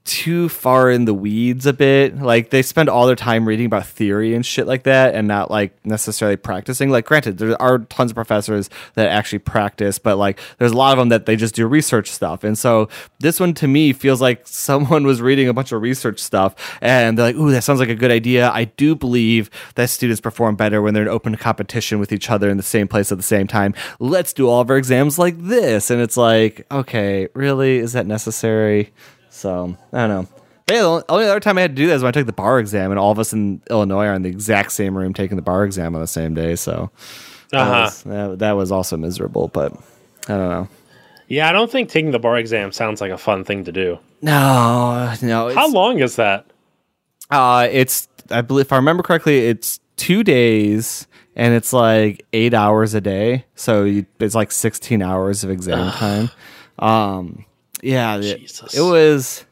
[0.05, 2.19] too far in the weeds a bit.
[2.19, 5.51] Like they spend all their time reading about theory and shit like that and not
[5.51, 6.91] like necessarily practicing.
[6.91, 10.93] Like granted there are tons of professors that actually practice but like there's a lot
[10.93, 12.43] of them that they just do research stuff.
[12.43, 16.21] And so this one to me feels like someone was reading a bunch of research
[16.21, 18.51] stuff and they're like ooh that sounds like a good idea.
[18.51, 22.49] I do believe that students perform better when they're in open competition with each other
[22.49, 23.75] in the same place at the same time.
[23.99, 25.91] Let's do all of our exams like this.
[25.91, 27.79] And it's like okay really?
[27.79, 28.93] Is that necessary
[29.39, 30.27] so I don't know.
[30.67, 32.27] But yeah, the only- other time I had to do that is when I took
[32.27, 35.15] the bar exam, and all of us in Illinois are in the exact same room
[35.15, 36.57] taking the bar exam on the same day.
[36.57, 36.91] So
[37.53, 37.83] that, Uh-huh.
[37.85, 39.49] was, that, that was also miserable.
[39.49, 39.73] But
[40.29, 40.69] I don't know.
[41.29, 43.99] Yeah, I don't think taking the bar exam sounds like a fun thing to do.
[44.21, 45.55] No, no.
[45.55, 46.45] How long is that?
[47.31, 52.53] Uh, it's I believe if I remember correctly, it's two days, and it's like eight
[52.55, 53.45] hours a day.
[53.55, 56.31] So you, it's like sixteen hours of exam time.
[56.79, 57.45] Um,
[57.83, 58.75] yeah, it- Jesus.
[58.75, 59.45] it was.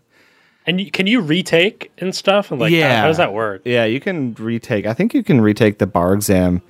[0.68, 2.50] And can you retake and stuff?
[2.50, 3.00] And like, how- Yeah.
[3.02, 3.62] how, does that work?
[3.64, 4.84] Yeah, you can retake.
[4.84, 6.60] I think you can retake the bar exam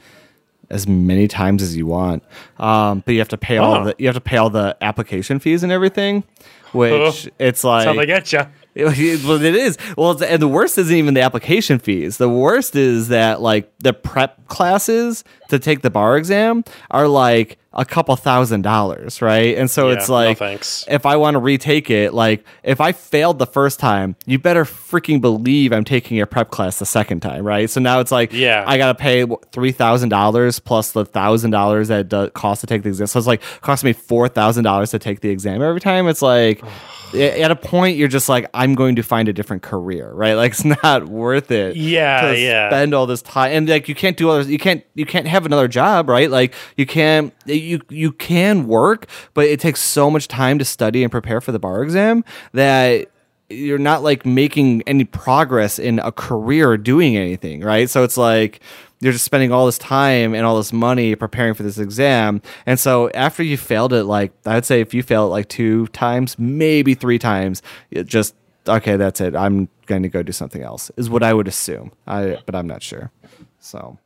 [0.68, 2.22] as many times as you want.
[2.58, 3.84] Um, but you have to pay all Oh.
[3.84, 6.24] the you have to pay all the application fees and everything.
[6.72, 8.40] Which it's That's how they get you.
[8.74, 9.78] it, well, it is.
[9.96, 12.18] Well, and the worst isn't even the application fees.
[12.18, 17.56] The worst is that like the prep classes to take the bar exam are like
[17.78, 19.56] a couple thousand dollars, right?
[19.56, 20.84] And so Yeah, it's no like, thanks.
[20.88, 24.64] if I want to retake it, like if I failed the first time, you better
[24.64, 27.68] freaking believe I'm taking a prep class the second time, right?
[27.68, 28.64] So now it's like, Yeah.
[28.66, 32.82] I gotta pay three thousand dollars plus the thousand dollars that it costs to take
[32.82, 33.06] the exam.
[33.08, 36.08] So it's like cost me four thousand dollars to take the exam every time.
[36.08, 36.62] It's like.
[37.14, 40.34] At a point, you're just like, I'm going to find a different career, right?
[40.34, 41.76] Like, it's not worth it.
[41.76, 42.68] Yeah, to yeah.
[42.68, 44.48] Spend all this time, and like, you can't do others.
[44.50, 46.28] You can't, you can't have another job, right?
[46.28, 50.64] Like, you can't, you you you can work, but it takes so much time to
[50.64, 53.10] study and prepare for the bar exam that
[53.48, 57.88] you're not like making any progress in a career doing anything, right?
[57.88, 58.60] So it's like
[59.00, 62.40] you're just spending all this time and all this money preparing for this exam.
[62.64, 65.86] And so after you failed it, like I'd say if you fail it like two
[65.88, 68.34] times, maybe three times, it just
[68.68, 69.36] okay, that's it.
[69.36, 70.90] I'm going to go do something else.
[70.96, 71.92] Is what I would assume.
[72.06, 73.12] I but I'm not sure.
[73.60, 73.98] So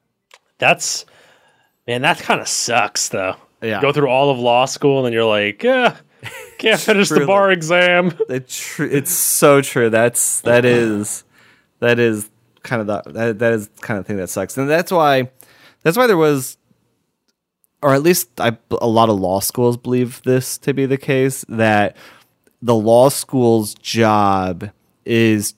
[0.59, 1.07] That's
[1.87, 3.37] man, that kind of sucks though.
[3.63, 3.81] Yeah.
[3.81, 5.97] Go through all of law school and then you're like, yeah,
[6.59, 8.17] can't finish the bar exam.
[8.29, 9.91] it tr- it's so true.
[9.91, 11.25] That's that is
[11.81, 12.29] that is
[12.63, 15.31] kind of the that, that is kind of thing that sucks, and that's why
[15.83, 16.57] that's why there was,
[17.83, 21.45] or at least I a lot of law schools believe this to be the case
[21.49, 21.97] that
[22.63, 24.71] the law school's job
[25.05, 25.55] is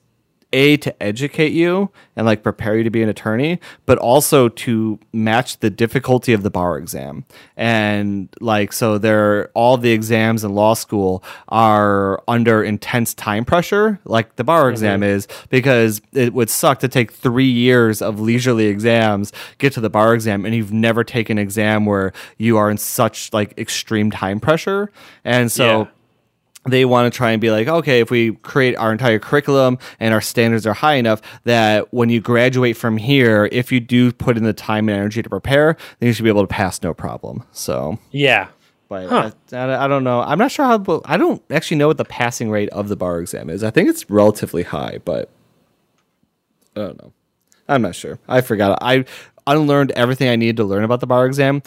[0.52, 4.98] a to educate you and like prepare you to be an attorney but also to
[5.12, 7.24] match the difficulty of the bar exam.
[7.56, 13.98] And like so there all the exams in law school are under intense time pressure
[14.04, 14.72] like the bar mm-hmm.
[14.72, 19.80] exam is because it would suck to take three years of leisurely exams get to
[19.80, 23.58] the bar exam and you've never taken an exam where you are in such like
[23.58, 24.92] extreme time pressure.
[25.24, 25.86] And so Yeah.
[26.64, 30.14] They want to try and be like, okay, if we create our entire curriculum and
[30.14, 34.36] our standards are high enough that when you graduate from here, if you do put
[34.36, 36.94] in the time and energy to prepare, then you should be able to pass no
[36.94, 37.42] problem.
[37.50, 38.48] So, Yeah.
[38.88, 39.30] but Huh.
[39.52, 40.20] I, I, I don't know.
[40.22, 43.18] I'm not sure how, I don't actually know what the passing rate of the bar
[43.20, 43.64] exam is.
[43.64, 45.30] I think it's relatively high, but
[46.76, 47.12] I don't know.
[47.68, 48.18] I'm not sure.
[48.28, 48.78] I forgot.
[48.82, 49.04] I
[49.46, 51.62] unlearned everything I needed to learn about the bar exam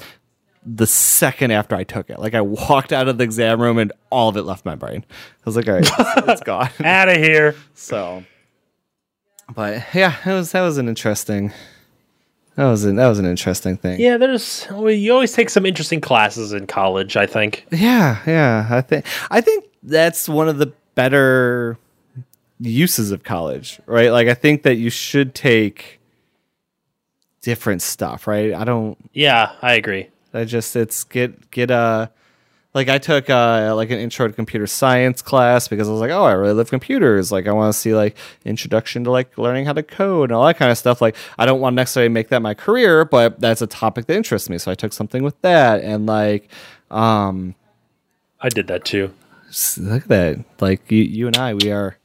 [0.66, 2.20] the second after I took it.
[2.20, 5.06] Like I walked out of the exam room and all of it left my brain.
[5.10, 6.70] I was like, all right, it's, it's gone.
[6.84, 7.56] Out of here.
[7.76, 8.24] So,
[9.54, 11.54] but yeah, it was that was an interesting.
[12.56, 14.00] That was an, that was an interesting thing.
[14.00, 17.66] Yeah, there's well, you always take some interesting classes in college, I think.
[17.72, 18.68] Yeah, yeah.
[18.72, 21.78] I think I think that's one of the better
[22.60, 24.12] uses of college, right?
[24.12, 26.00] Like I think that you should take
[27.42, 28.54] different stuff, right?
[28.54, 30.08] I don't Yeah, I agree.
[30.36, 32.12] I just it's get get a
[32.74, 36.12] like I took uh like an intro to computer science class because I was like,
[36.12, 37.32] oh, I really love computers.
[37.32, 40.46] Like I want to see like introduction to like learning how to code and all
[40.46, 41.02] that kind of stuff.
[41.02, 44.16] Like I don't want to necessarily make that my career, but that's a topic that
[44.16, 44.58] interests me.
[44.58, 46.50] So I took something with that and like
[46.92, 47.56] um
[48.42, 49.14] I did that too.
[49.78, 50.46] Look at that.
[50.60, 51.98] Like you, you and I, we are.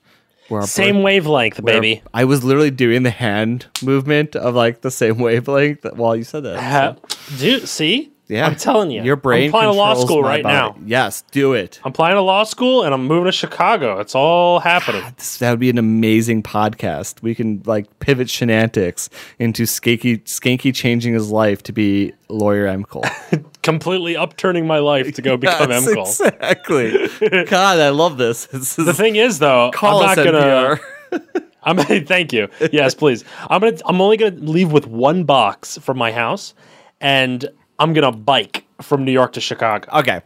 [0.49, 2.03] We're Same wavelength, baby.
[2.13, 6.43] I was literally doing the hand movement of like the same wavelength while you said
[6.43, 6.59] that.
[6.59, 6.97] Ha-
[7.39, 8.11] Dude, see?
[8.31, 9.03] Yeah, I'm telling you.
[9.03, 9.45] your brain.
[9.45, 10.77] I'm applying to law school right now.
[10.85, 11.81] Yes, do it.
[11.85, 13.99] I'm applying to law school and I'm moving to Chicago.
[13.99, 15.03] It's all happening.
[15.17, 17.23] This, that would be an amazing podcast.
[17.23, 19.09] We can like pivot shenantics
[19.41, 22.85] into Skanky, Skanky changing his life to be lawyer M.
[22.85, 23.05] Cole.
[23.63, 26.07] Completely upturning my life to go become Yes, MCOL.
[26.07, 27.45] Exactly.
[27.47, 28.47] God, I love this.
[28.47, 30.79] This is The thing is, though, I'm not gonna.
[31.63, 32.49] I'm thank you.
[32.73, 33.25] Yes, please.
[33.49, 33.77] I'm gonna.
[33.85, 36.55] I'm only gonna leave with one box from my house,
[37.01, 37.47] and
[37.81, 39.89] I'm gonna bike from New York to Chicago.
[40.01, 40.21] Okay.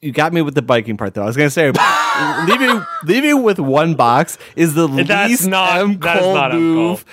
[0.00, 1.22] You got me with the biking part though.
[1.22, 1.72] I was gonna say
[2.46, 5.98] leaving leaving with one box is the That's least not- M.
[5.98, 7.04] Cole not move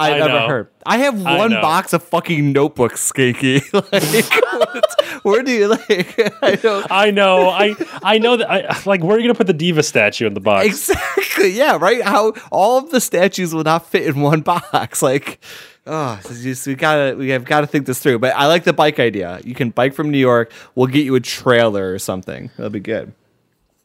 [0.00, 0.68] I've I ever heard.
[0.84, 1.60] I have I one know.
[1.60, 3.62] box of fucking notebooks, Skanky.
[5.12, 6.18] like, where do you like?
[6.42, 6.86] I don't.
[6.90, 7.48] I know.
[7.50, 8.50] I I know that.
[8.50, 9.04] I like.
[9.04, 10.66] Where are you gonna put the diva statue in the box?
[10.66, 11.50] Exactly.
[11.50, 11.78] Yeah.
[11.80, 12.02] Right.
[12.02, 15.02] How all of the statues will not fit in one box.
[15.02, 15.38] Like,
[15.86, 18.18] oh, just, we gotta we have got to think this through.
[18.18, 19.40] But I like the bike idea.
[19.44, 20.52] You can bike from New York.
[20.74, 22.50] We'll get you a trailer or something.
[22.56, 23.12] That'll be good.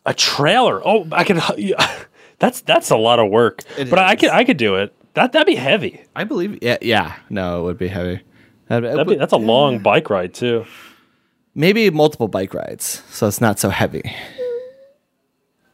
[0.05, 0.81] A trailer.
[0.85, 1.41] Oh, I can.
[2.39, 3.63] That's that's a lot of work.
[3.79, 4.19] It but I is.
[4.19, 4.93] could I could do it.
[5.15, 6.03] That that'd be heavy.
[6.15, 6.59] I believe.
[6.61, 6.77] Yeah.
[6.83, 7.15] Yeah.
[7.31, 8.21] No, it would be heavy.
[8.67, 10.65] That'd- That'd be, that's a long bike ride too.
[11.55, 14.03] maybe multiple bike rides, so it's not so heavy.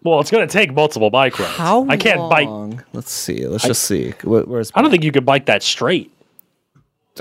[0.04, 1.52] Well, it's gonna take multiple bike rides.
[1.58, 2.48] How I can't bike.
[2.94, 3.46] Let's see.
[3.46, 4.12] Let's just see.
[4.24, 6.12] Where- Where's I don't think you could bike that straight.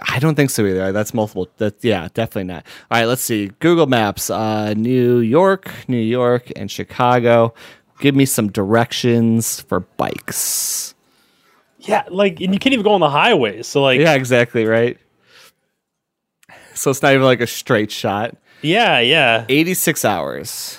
[0.08, 0.90] I don't think so either.
[0.92, 1.48] That's multiple.
[1.58, 2.64] That's yeah, definitely not.
[2.90, 3.48] All right, let's see.
[3.60, 4.30] Google Maps.
[4.30, 7.52] Uh, New York, New York, and Chicago.
[8.00, 10.94] Give me some directions for bikes.
[11.80, 13.66] Yeah, like and you can't even go on the highways.
[13.66, 14.98] So like, Yeah, exactly right.
[16.74, 18.34] So it's not even like a straight shot.
[18.62, 19.44] yeah, yeah.
[19.48, 20.78] Eighty-six hours.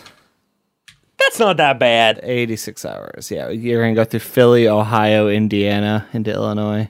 [1.20, 2.20] That's not that bad.
[2.24, 3.30] Eighty-six hours.
[3.32, 6.90] Yeah, you're gonna go through Philly, Ohio, Indiana, into Illinois.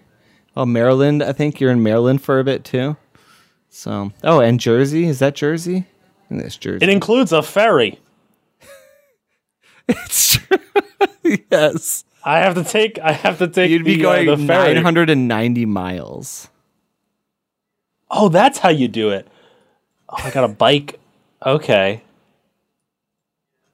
[0.55, 1.23] Oh, Maryland.
[1.23, 2.95] I think you're in Maryland for a bit too.
[3.69, 5.05] So, oh, and Jersey.
[5.05, 5.85] Is that Jersey?
[6.29, 6.83] Think that's Jersey.
[6.83, 7.99] It includes a ferry.
[9.89, 10.57] It's true.
[11.51, 12.05] yes.
[12.23, 12.99] I have to take.
[12.99, 13.69] I have to take.
[13.69, 14.73] You'd be the, uh, going ferry.
[14.75, 16.47] 990 miles.
[18.09, 19.27] Oh, that's how you do it.
[20.07, 21.01] Oh, I got a bike.
[21.45, 22.01] Okay.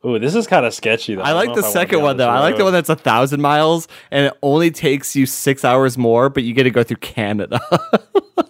[0.06, 1.24] Ooh, this is kind of sketchy though.
[1.24, 2.30] I don't like the second one though.
[2.30, 5.98] I like the one that's a thousand miles and it only takes you six hours
[5.98, 7.60] more, but you get to go through Canada.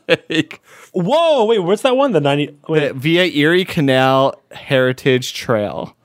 [0.29, 2.11] like, Whoa, wait, what's that one?
[2.11, 2.55] The ninety.
[2.67, 5.95] Wait, via Erie Canal Heritage Trail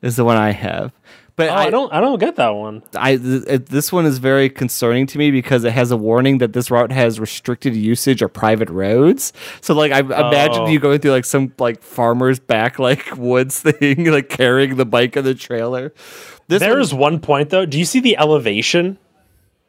[0.00, 0.92] is the one I have.
[1.34, 1.92] But oh, I, I don't.
[1.92, 2.82] I don't get that one.
[2.94, 6.38] I th- it- this one is very concerning to me because it has a warning
[6.38, 9.32] that this route has restricted usage or private roads.
[9.62, 10.66] So like I imagine Oh.
[10.68, 15.16] you going through like some like farmer's back like woods thing, like carrying the bike
[15.16, 15.94] on the trailer.
[16.48, 17.64] This There one- is one point though.
[17.64, 18.98] Do you see the elevation?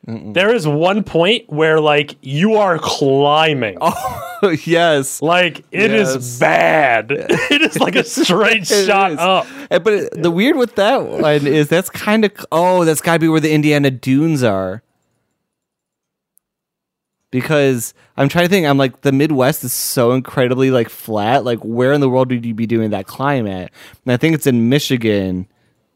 [0.05, 3.77] There is one point where like you are climbing.
[3.79, 5.21] oh yes.
[5.21, 6.39] Like it is Yes.
[6.39, 7.07] bad.
[7.11, 9.17] it is like a straight shot is.
[9.19, 9.47] up.
[9.71, 13.13] Eh, But it- the weird with that one is that's kind of oh that's got
[13.13, 14.83] to be where the Indiana Dunes are.
[17.31, 21.43] Because I'm trying to think, I'm like the Midwest is so incredibly like flat.
[21.43, 23.71] Like where in the world would you be doing that climb at?
[24.05, 25.47] And I think it's in Michigan.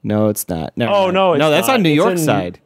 [0.01, 0.75] No, it's not.
[0.77, 1.13] Never Oh, mind.
[1.13, 1.75] no, it's no, that's not.
[1.75, 2.59] on New It's York in- side.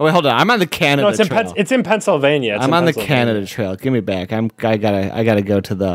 [0.00, 0.34] Oh wait, hold on.
[0.34, 1.44] I'm on the Canada No, it's in trail.
[1.44, 2.54] Pen- it's in Pennsylvania.
[2.54, 3.76] It's I'm in on the Canada trail.
[3.76, 4.32] Give me back.
[4.32, 5.90] I'm I gotta I gotta go to the.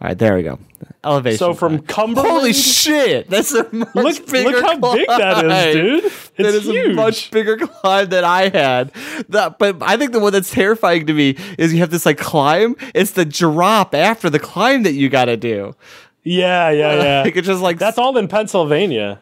[0.00, 0.58] All right, there we go.
[1.04, 1.38] Elevation.
[1.38, 1.86] So from climb.
[2.14, 3.28] Cumberland, Holy shit!
[3.30, 6.04] That's a much look, bigger look how big that is, dude.
[6.06, 6.90] It's that is huge.
[6.92, 8.90] a much bigger climb than I had.
[9.28, 12.18] That, but I think the one that's terrifying to me is you have this like
[12.18, 12.74] climb.
[12.94, 15.76] It's the drop after the climb that you got to do.
[16.24, 17.22] yeah, yeah, yeah.
[17.22, 19.20] Like it's just like That's all in Pennsylvania.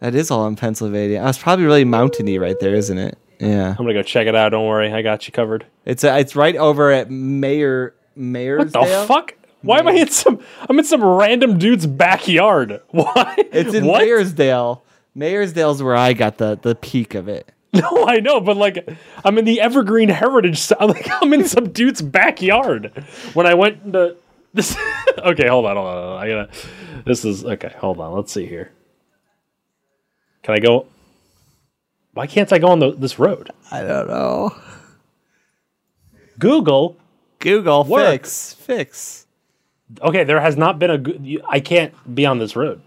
[0.00, 1.20] that is all in Pennsylvania.
[1.24, 3.18] Oh, it's probably really mountainy right there, isn't it?
[3.38, 4.50] Yeah, I'm gonna go check it out.
[4.50, 5.66] Don't worry, I got you covered.
[5.84, 8.72] it's uh, it's right over at Mayor Mayor's.
[8.72, 9.34] The fuck?
[9.62, 10.40] Why am I in some?
[10.68, 12.80] I'm in some random dude's backyard.
[12.90, 13.34] Why?
[13.38, 14.02] It's in what?
[14.02, 14.82] Meyersdale.
[15.16, 17.50] Meyersdale's where I got the the peak of it.
[17.76, 18.88] No, I know, but like,
[19.22, 20.72] I'm in the Evergreen Heritage.
[20.80, 23.04] I'm like, I'm in some dude's backyard.
[23.34, 24.16] When I went to
[24.54, 24.74] this,
[25.18, 26.22] okay, hold on, hold on, hold on.
[26.22, 26.48] I gotta.
[27.04, 27.74] This is okay.
[27.78, 28.14] Hold on.
[28.14, 28.70] Let's see here.
[30.42, 30.86] Can I go?
[32.16, 33.50] Why can't I go on the, this road?
[33.70, 34.56] I don't know.
[36.38, 36.96] Google.
[37.40, 38.08] Google Work.
[38.22, 39.26] fix fix.
[40.00, 40.96] Okay, there has not been a.
[40.96, 42.80] Go- you- I can't be on this road.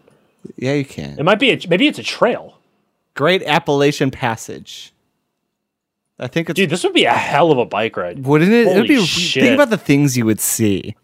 [0.57, 1.19] Yeah, you can.
[1.19, 1.51] It might be.
[1.51, 2.57] A, maybe it's a trail.
[3.13, 4.93] Great Appalachian Passage.
[6.17, 8.25] I think it's Dude, this would be a hell of a bike ride.
[8.25, 8.61] wouldn't it?
[8.65, 9.43] It'd holy be shit.
[9.43, 10.95] think about the things you would see.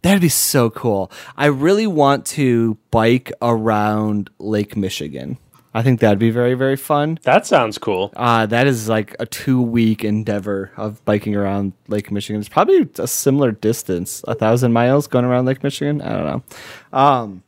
[0.00, 1.12] That'd be so cool.
[1.36, 5.36] I really want to bike around Lake Michigan.
[5.72, 7.18] I think that'd be very, very fun.
[7.22, 8.12] That sounds cool.
[8.16, 12.40] Uh, that is like a two week endeavor of biking around Lake Michigan.
[12.40, 16.02] It's probably a similar distance, a thousand miles going around Lake Michigan.
[16.02, 16.98] I don't know.
[16.98, 17.42] Um,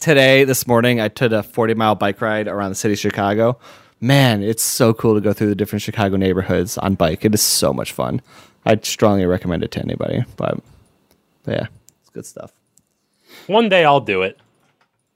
[0.00, 3.58] today, this morning, I took a 40 mile bike ride around the city of Chicago.
[4.00, 7.24] Man, it's so cool to go through the different Chicago neighborhoods on bike.
[7.24, 8.20] It is so much fun.
[8.66, 10.24] I'd strongly recommend it to anybody.
[10.36, 10.58] But
[11.46, 11.66] yeah,
[12.00, 12.52] it's good stuff.
[13.46, 14.38] One day I'll do it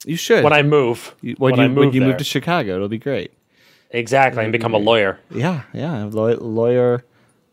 [0.06, 0.42] You should.
[0.44, 1.14] when I move.
[1.20, 3.32] You- when, when you, when move you move to Chicago, it'll be great.
[3.90, 5.18] exactly and become a lawyer.
[5.30, 6.04] Yeah, yeah.
[6.04, 7.04] Law- lawyer,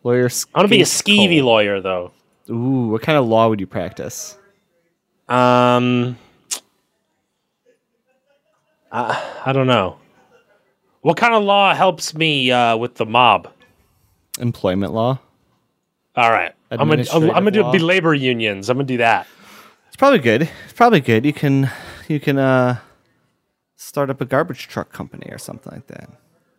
[0.03, 0.29] lawyer.
[0.55, 1.47] I want to be a skeevy Cole.
[1.47, 2.11] lawyer though.
[2.49, 4.37] Ooh, what kind of law would you practice?
[5.27, 6.17] Um,
[8.91, 9.97] I, I don't know.
[11.01, 13.49] What kind of law helps me uh, with the mob?
[14.39, 15.19] Employment law.
[16.15, 18.69] All right, I'm gonna I'm gonna do be labor unions.
[18.69, 19.25] I'm gonna do that.
[19.87, 20.43] It's probably good.
[20.65, 21.25] It's probably good.
[21.25, 21.69] You can
[22.13, 22.77] you can uh
[23.75, 26.09] start up a garbage truck company or something like that.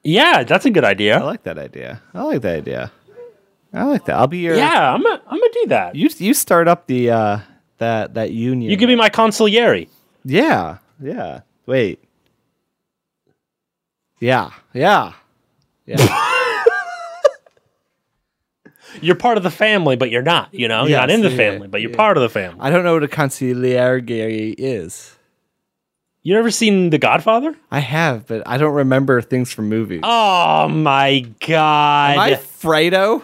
[0.03, 1.19] Yeah, that's a good idea.
[1.19, 2.03] I like that idea.
[2.13, 2.93] I like that idea.
[3.73, 4.17] I like that.
[4.17, 5.95] I'll be your Yeah, I'm gonna I'm gonna do that.
[5.95, 7.39] You you start up the uh
[7.79, 8.71] that that union.
[8.71, 9.89] You give me my consigliere.
[10.25, 10.79] Yeah.
[11.01, 11.41] Yeah.
[11.67, 12.03] Wait.
[14.21, 14.51] Yeah.
[14.73, 15.13] Yeah.
[15.87, 15.97] Yeah.
[19.01, 20.55] You're part of the family, but you're not.
[20.55, 21.97] You know, you're not Yes, in the yeah, family, but you're yeah.
[21.97, 22.61] part of the family.
[22.61, 25.14] I don't know what a consigliere is.
[26.27, 27.55] You ever seen The Godfather?
[27.71, 30.01] I have, but I don't remember things from movies.
[30.03, 32.13] Oh my god!
[32.15, 33.23] Am I Fredo?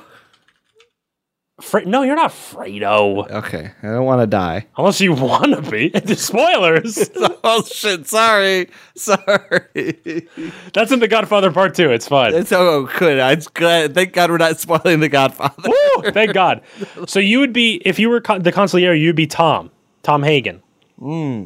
[1.63, 3.27] Fre- no, you're not Fredo.
[3.31, 4.67] Okay, I don't want to die.
[4.77, 5.91] Unless you want to be.
[6.15, 7.11] Spoilers.
[7.43, 8.07] oh shit!
[8.07, 10.29] Sorry, sorry.
[10.75, 11.91] That's in The Godfather Part 2.
[11.93, 12.35] It's fun.
[12.35, 13.19] It's oh good.
[13.19, 13.95] I'm glad.
[13.95, 15.71] Thank God we're not spoiling the Godfather.
[15.71, 16.61] Woo, thank God.
[17.07, 19.71] So you would be, if you were con- the consigliere, you'd be Tom.
[20.03, 20.63] Tom Hagen.
[20.99, 21.45] Hmm.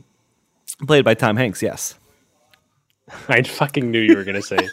[0.86, 1.62] Played by Tom Hanks.
[1.62, 1.94] Yes.
[3.28, 4.68] I fucking knew you were going to say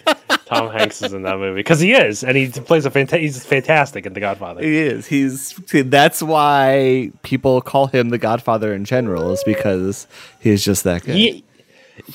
[0.46, 1.60] Tom Hanks is in that movie.
[1.60, 2.24] Because he is.
[2.24, 4.64] And he plays a fanta- he's fantastic in The Godfather.
[4.64, 5.06] He is.
[5.08, 5.54] He's.
[5.72, 10.08] That's why people call him the Godfather in general, is because
[10.40, 11.16] he's just that good.
[11.16, 11.44] He,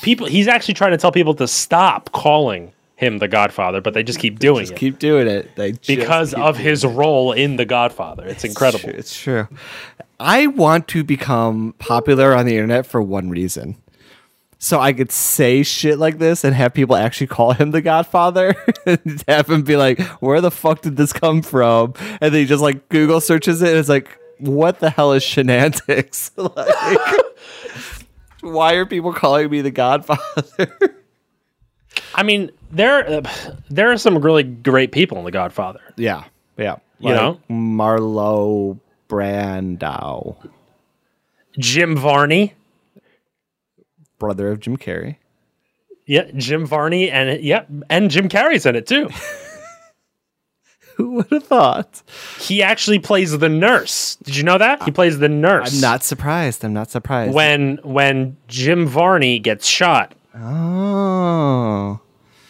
[0.01, 4.03] people, he's actually trying to tell people to stop calling him the Godfather, but they
[4.03, 4.79] just keep doing just it.
[4.79, 5.55] keep doing it.
[5.55, 8.25] They because of his role in The Godfather.
[8.27, 8.89] It's incredible.
[8.89, 9.49] It's true.
[10.19, 13.77] I want to become popular on the internet for one reason.
[14.59, 18.55] So I could say shit like this and have people actually call him the Godfather
[18.87, 21.95] and have him be like, where the fuck did this come from?
[22.21, 25.23] And then he just like Google searches it and it's like, what the hell is
[25.23, 27.27] Shenantics?" like,
[28.41, 30.75] why are people calling me the Godfather?
[32.15, 33.23] I mean, there uh,
[33.71, 35.81] there are some really great people in The Godfather.
[35.97, 36.25] yeah.
[36.59, 36.77] Yeah.
[36.99, 37.41] You know?
[37.51, 40.37] Marlon Brando,
[41.59, 42.55] Jim Varney.
[44.19, 45.17] Brother of Jim Carrey.
[46.07, 49.09] Yeah, Jim Varney and yep, and Jim Carrey's in it too.
[50.97, 52.03] Who would have thought?
[52.41, 54.17] He actually plays the nurse.
[54.23, 54.83] Did you know that?
[54.85, 55.75] He plays the nurse.
[55.75, 56.65] I'm not surprised.
[56.65, 57.35] I'm not surprised.
[57.35, 62.01] when when Jim Varney gets shot Oh.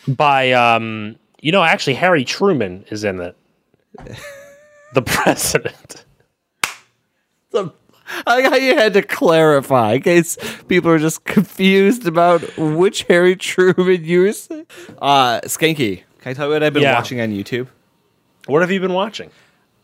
[0.07, 3.37] by um you know actually Harry Truman is in it.
[4.95, 6.05] the president.
[7.51, 7.73] So,
[8.27, 10.37] I how you had to clarify in case
[10.69, 14.67] people are just confused about which Harry Truman you were saying.
[15.01, 16.95] Uh, Skanky, can I tell you what I've been Yeah.
[16.95, 17.69] watching on YouTube?
[18.47, 19.31] What have you been watching?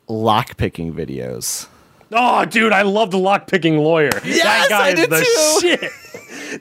[0.08, 1.66] Lockpicking videos.
[2.12, 4.10] Oh, dude, I love the lockpicking lawyer.
[4.24, 5.24] Yes, that guy I is did the
[5.60, 5.90] shit.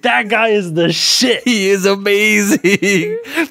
[0.03, 1.43] That guy is the shit.
[1.43, 2.59] He is amazing.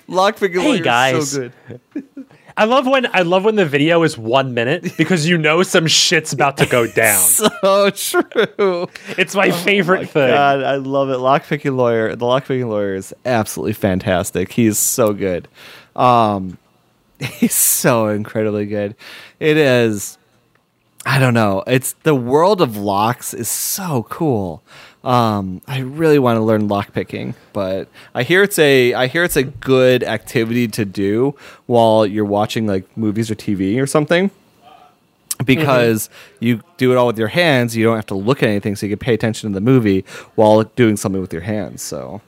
[0.08, 1.30] Lockpicking Hey, lawyer is guys.
[1.32, 1.50] so
[1.92, 2.28] good.
[2.60, 5.86] I love when I love when the video is one minute because you know some
[5.86, 7.18] shit's about to go down.
[7.18, 8.86] So true.
[9.16, 10.28] It's my favorite thing.
[10.28, 11.16] God, I love it.
[11.16, 12.14] Lockpicking lawyer.
[12.14, 14.52] The lockpicking lawyer is absolutely fantastic.
[14.52, 15.48] He's so good.
[15.96, 16.58] Um,
[17.18, 18.94] he's so incredibly good.
[19.38, 20.18] It is.
[21.06, 21.64] I don't know.
[21.66, 24.62] It's the world of locks is so cool.
[25.02, 29.36] Um, I really want to learn lockpicking, but I hear it's a I hear it's
[29.36, 31.34] a good activity to do
[31.66, 34.30] while you're watching like movies or TV or something
[35.44, 37.76] because you do it all with your hands.
[37.76, 40.04] You don't have to look at anything, so you can pay attention to the movie
[40.34, 41.82] while doing something with your hands.
[41.82, 42.20] So,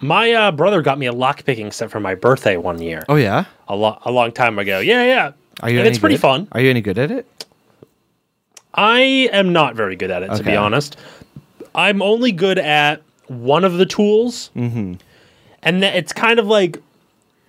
[0.00, 3.44] My uh, brother got me a lockpicking set for my birthday one year, oh yeah,
[3.68, 4.80] a, lo- a long time ago.
[4.80, 5.32] Yeah, yeah.
[5.60, 5.78] are you?
[5.78, 6.22] and it's pretty good?
[6.22, 6.48] fun.
[6.52, 7.26] Are you any good at it?
[8.72, 9.00] I
[9.32, 10.96] am not very good at it, to be honest.
[11.74, 14.94] I'm only good at one of the tools, mm-hmm.
[15.62, 16.78] and th- it's kind of like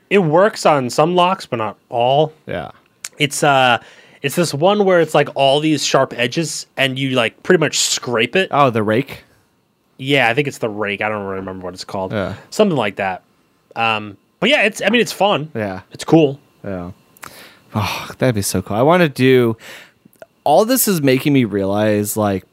[0.09, 2.33] it works on some locks, but not all.
[2.45, 2.71] Yeah.
[3.17, 3.81] It's uh,
[4.21, 7.79] It's this one where it's like all these sharp edges, and you like pretty much
[7.79, 8.49] scrape it.
[8.51, 9.23] Oh, the rake.
[9.97, 11.01] Yeah, I think it's the rake.
[11.01, 12.11] I don't really remember what it's called.
[12.11, 12.35] Yeah.
[12.49, 13.23] Something like that.
[13.75, 14.81] Um, but yeah, it's.
[14.81, 15.51] I mean, it's fun.
[15.55, 15.81] Yeah.
[15.91, 16.39] It's cool.
[16.63, 16.91] Yeah.
[17.73, 18.77] Oh, that'd be so cool.
[18.77, 19.57] I want to do.
[20.43, 22.45] All this is making me realize like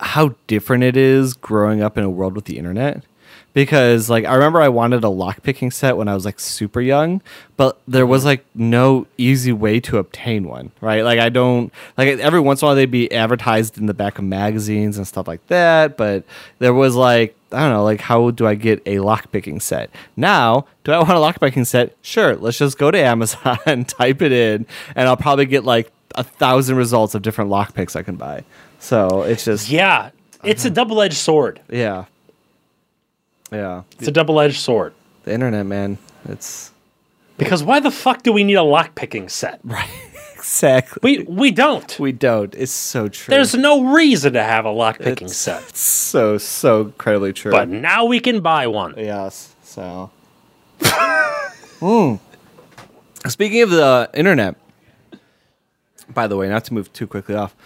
[0.00, 3.04] how different it is growing up in a world with the internet.
[3.52, 7.20] Because like I remember I wanted a lockpicking set when I was like super young,
[7.56, 11.02] but there was like no easy way to obtain one, right?
[11.02, 14.18] Like I don't like every once in a while they'd be advertised in the back
[14.18, 16.22] of magazines and stuff like that, but
[16.60, 19.90] there was like I don't know, like how do I get a lockpicking set?
[20.16, 21.96] Now, do I want a lockpicking set?
[22.02, 25.90] Sure, let's just go to Amazon, and type it in, and I'll probably get like
[26.14, 28.44] a thousand results of different lockpicks I can buy.
[28.80, 30.10] So it's just Yeah,
[30.42, 31.60] it's a double edged sword.
[31.70, 32.06] yeah.
[33.52, 33.82] Yeah.
[33.98, 34.94] It's a double edged sword.
[35.24, 35.98] The internet, man.
[36.28, 36.70] It's
[37.36, 39.60] Because why the fuck do we need a lock picking set?
[39.64, 39.88] right.
[40.36, 41.00] exactly.
[41.02, 41.98] We we don't.
[41.98, 42.54] We don't.
[42.56, 43.30] It's so true.
[43.32, 45.62] There's no reason to have a lock picking It's- set.
[45.76, 47.50] so so incredibly true.
[47.52, 48.94] But now we can buy one.
[48.96, 49.54] yes.
[49.62, 50.10] So.
[51.80, 52.16] Hmm.
[53.26, 54.54] Speaking of the internet,
[56.12, 57.56] by the way, not to move too quickly off.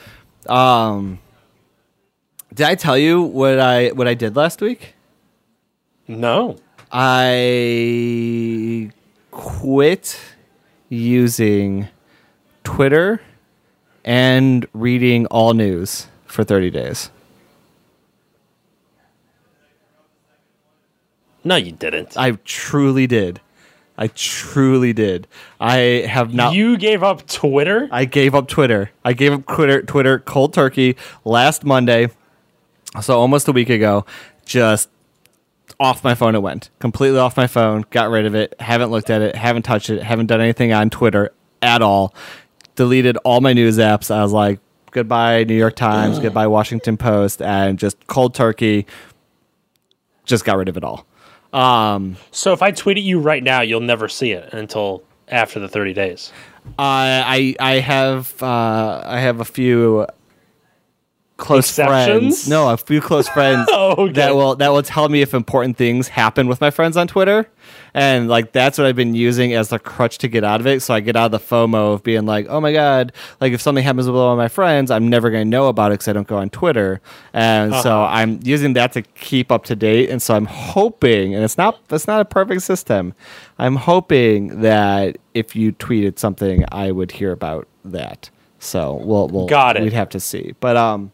[0.46, 1.18] Um,
[2.52, 4.94] did I tell you what I what I did last week?
[6.06, 6.56] No.
[6.92, 8.90] I
[9.30, 10.20] quit
[10.88, 11.88] using
[12.62, 13.20] Twitter
[14.04, 17.10] and reading all news for 30 days.
[21.42, 22.16] No, you didn't.
[22.16, 23.40] I truly did.
[23.96, 25.28] I truly did.
[25.60, 25.76] I
[26.08, 26.54] have not.
[26.54, 27.88] You gave up Twitter?
[27.92, 28.90] I gave up Twitter.
[29.04, 32.08] I gave up Twitter, Twitter cold turkey last Monday,
[33.00, 34.04] so almost a week ago.
[34.44, 34.88] Just
[35.78, 37.84] off my phone, it went completely off my phone.
[37.90, 38.54] Got rid of it.
[38.60, 39.36] Haven't looked at it.
[39.36, 40.02] Haven't touched it.
[40.02, 41.32] Haven't done anything on Twitter
[41.62, 42.14] at all.
[42.74, 44.10] Deleted all my news apps.
[44.10, 44.58] I was like,
[44.90, 48.86] goodbye New York Times, goodbye Washington Post, and just cold turkey.
[50.24, 51.06] Just got rid of it all.
[51.54, 55.58] Um, So if I tweet at you right now, you'll never see it until after
[55.60, 56.32] the 30 days.
[56.78, 60.06] I I I have uh, I have a few
[61.36, 61.88] close Exceptions?
[62.44, 62.48] friends.
[62.48, 64.12] No, a few close friends Oh, okay.
[64.12, 67.48] that will that will tell me if important things happen with my friends on Twitter,
[67.92, 70.80] and like that's what I've been using as the crutch to get out of it.
[70.82, 73.60] So I get out of the FOMO of being like, oh my god, like if
[73.60, 76.08] something happens with one of my friends, I'm never going to know about it because
[76.08, 77.00] I don't go on Twitter,
[77.32, 78.12] and so Uh-huh.
[78.14, 80.10] I'm using that to keep up to date.
[80.10, 83.12] And so I'm hoping, and it's not it's not a perfect system.
[83.58, 88.30] I'm hoping that if you tweeted something, I would hear about that.
[88.60, 89.82] So we'll we'll Got it.
[89.82, 91.10] We'd have to see, but um,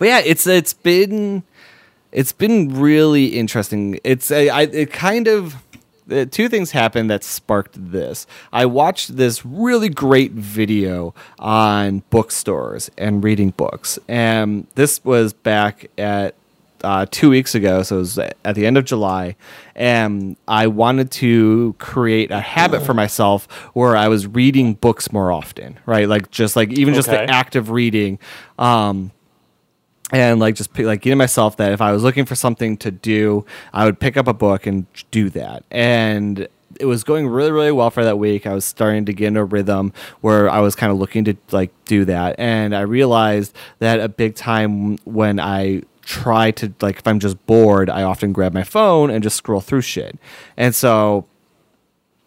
[0.00, 1.44] but yeah, it's it's been
[2.10, 4.00] it's been really interesting.
[4.02, 5.56] It's a, I, it kind of
[6.30, 8.26] two things happened that sparked this.
[8.50, 15.90] I watched this really great video on bookstores and reading books, and this was back
[15.98, 16.34] at
[16.82, 19.36] uh, two weeks ago, so it was at the end of July,
[19.76, 23.44] and I wanted to create a habit for myself
[23.74, 26.08] where I was reading books more often, right?
[26.08, 28.18] Like just like even just the act of reading.
[28.58, 29.12] Um,
[30.12, 33.44] and like just like getting myself that if I was looking for something to do,
[33.72, 35.64] I would pick up a book and do that.
[35.70, 36.48] And
[36.78, 38.46] it was going really really well for that week.
[38.46, 41.36] I was starting to get in a rhythm where I was kind of looking to
[41.50, 46.98] like do that, and I realized that a big time when I try to like
[46.98, 50.18] if I'm just bored, I often grab my phone and just scroll through shit.
[50.56, 51.26] And so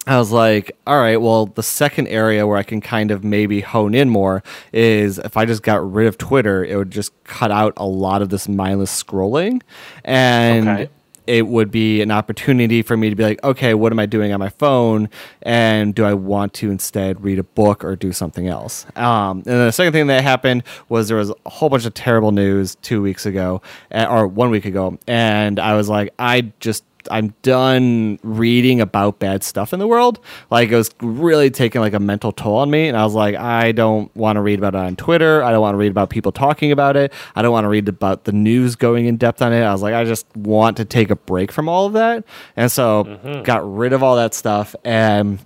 [0.06, 3.62] I was like, all right, well, the second area where I can kind of maybe
[3.62, 4.44] hone in more
[4.74, 8.22] is if I just got rid of Twitter, it would just cut out a lot
[8.22, 9.62] of this mindless scrolling.
[10.04, 10.90] And Okay.
[11.26, 14.34] it would be an opportunity for me to be like, okay, what am I doing
[14.34, 15.08] on my phone?
[15.42, 18.86] And do I want to instead read a book or do something else?
[18.98, 21.94] Um, and then the second thing that happened was there was a whole bunch of
[21.94, 23.62] terrible news two weeks ago,
[23.94, 24.98] uh, or one week ago.
[25.08, 30.20] And I was like, I just I'm done reading about bad stuff in the world.
[30.50, 33.36] Like it was really taking like a mental toll on me, and I was like,
[33.36, 35.44] I don't want to read about it on Twitter.
[35.44, 37.14] I don't want to read about people talking about it.
[37.36, 39.62] I don't want to read about the news going in depth on it.
[39.62, 42.24] I was like, I just want to take a break from all of that,
[42.56, 44.76] and so got rid of all that stuff.
[44.84, 45.40] And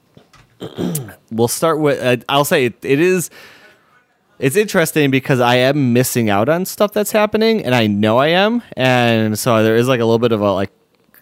[1.32, 2.02] we'll start with.
[2.02, 3.30] Uh, I'll say it, it is
[4.40, 8.28] it's interesting because I am missing out on stuff that's happening, and I know I
[8.28, 10.72] am, and so there is like a little bit of a like.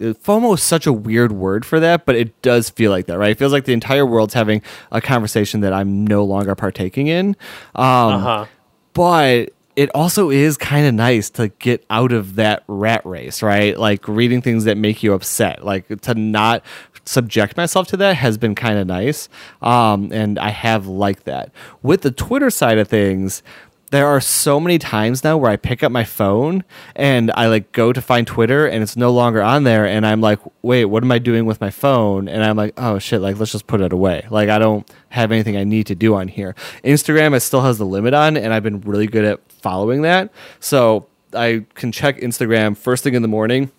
[0.00, 3.30] FOMO is such a weird word for that, but it does feel like that, right?
[3.30, 7.28] It feels like the entire world's having a conversation that I'm no longer partaking in.
[7.74, 8.46] Um, Uh huh.
[8.92, 13.78] but it also is kind of nice to get out of that rat race, right?
[13.78, 16.64] Like reading things that make you upset, like to not
[17.04, 19.28] subject myself to that has been kind of nice.
[19.62, 21.52] Um, and I have liked that.
[21.82, 23.42] With the Twitter side of things,
[23.90, 26.64] there are so many times now where I pick up my phone
[26.96, 30.20] and I like go to find Twitter and it's no longer on there and I'm
[30.20, 32.28] like, wait, what am I doing with my phone?
[32.28, 34.26] And I'm like, oh shit, like let's just put it away.
[34.28, 36.54] Like I don't have anything I need to do on here.
[36.84, 40.32] Instagram it still has the limit on and I've been really good at following that.
[40.58, 43.70] So I can check Instagram first thing in the morning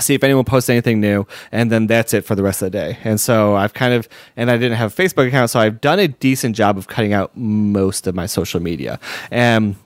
[0.00, 2.78] see if anyone posts anything new and then that's it for the rest of the
[2.78, 2.98] day.
[3.04, 5.98] And so i've kind of and i didn't have a facebook account so i've done
[5.98, 8.98] a decent job of cutting out most of my social media.
[9.30, 9.76] And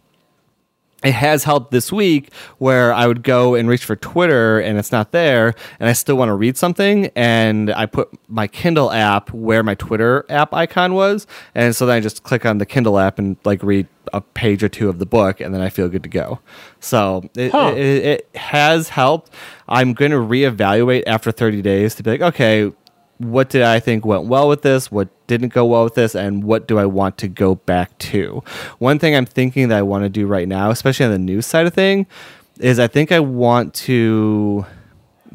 [1.05, 4.91] it has helped this week where I would go and reach for Twitter and it's
[4.91, 9.33] not there and I still want to read something and I put my Kindle app
[9.33, 12.99] where my Twitter app icon was and so then I just click on the Kindle
[12.99, 15.89] app and like read a page or two of the book and then I feel
[15.89, 16.41] good to go.
[16.81, 17.75] So it, Huh.
[17.77, 17.79] it,
[18.33, 19.31] it has helped.
[19.69, 22.73] I'm going to reevaluate after 30 days to be like, okay,
[23.19, 24.91] what did I think went well with this?
[24.91, 26.15] What didn't go well with this?
[26.15, 28.43] And what do I want to go back to?
[28.79, 31.47] One thing I'm thinking that I want to do right now, especially on the news
[31.47, 32.07] side of thing,
[32.61, 34.65] is I think I want to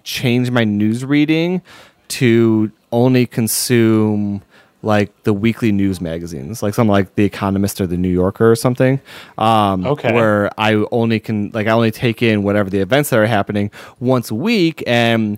[0.04, 1.62] change my news reading
[2.10, 4.42] to only consume
[4.82, 8.56] like the weekly news magazines, like something like The Economist or The New Yorker or
[8.56, 9.00] something.
[9.38, 10.14] Um, Okay.
[10.14, 13.72] Where I only can like I only take in whatever the events that are happening
[14.00, 15.38] once a week, and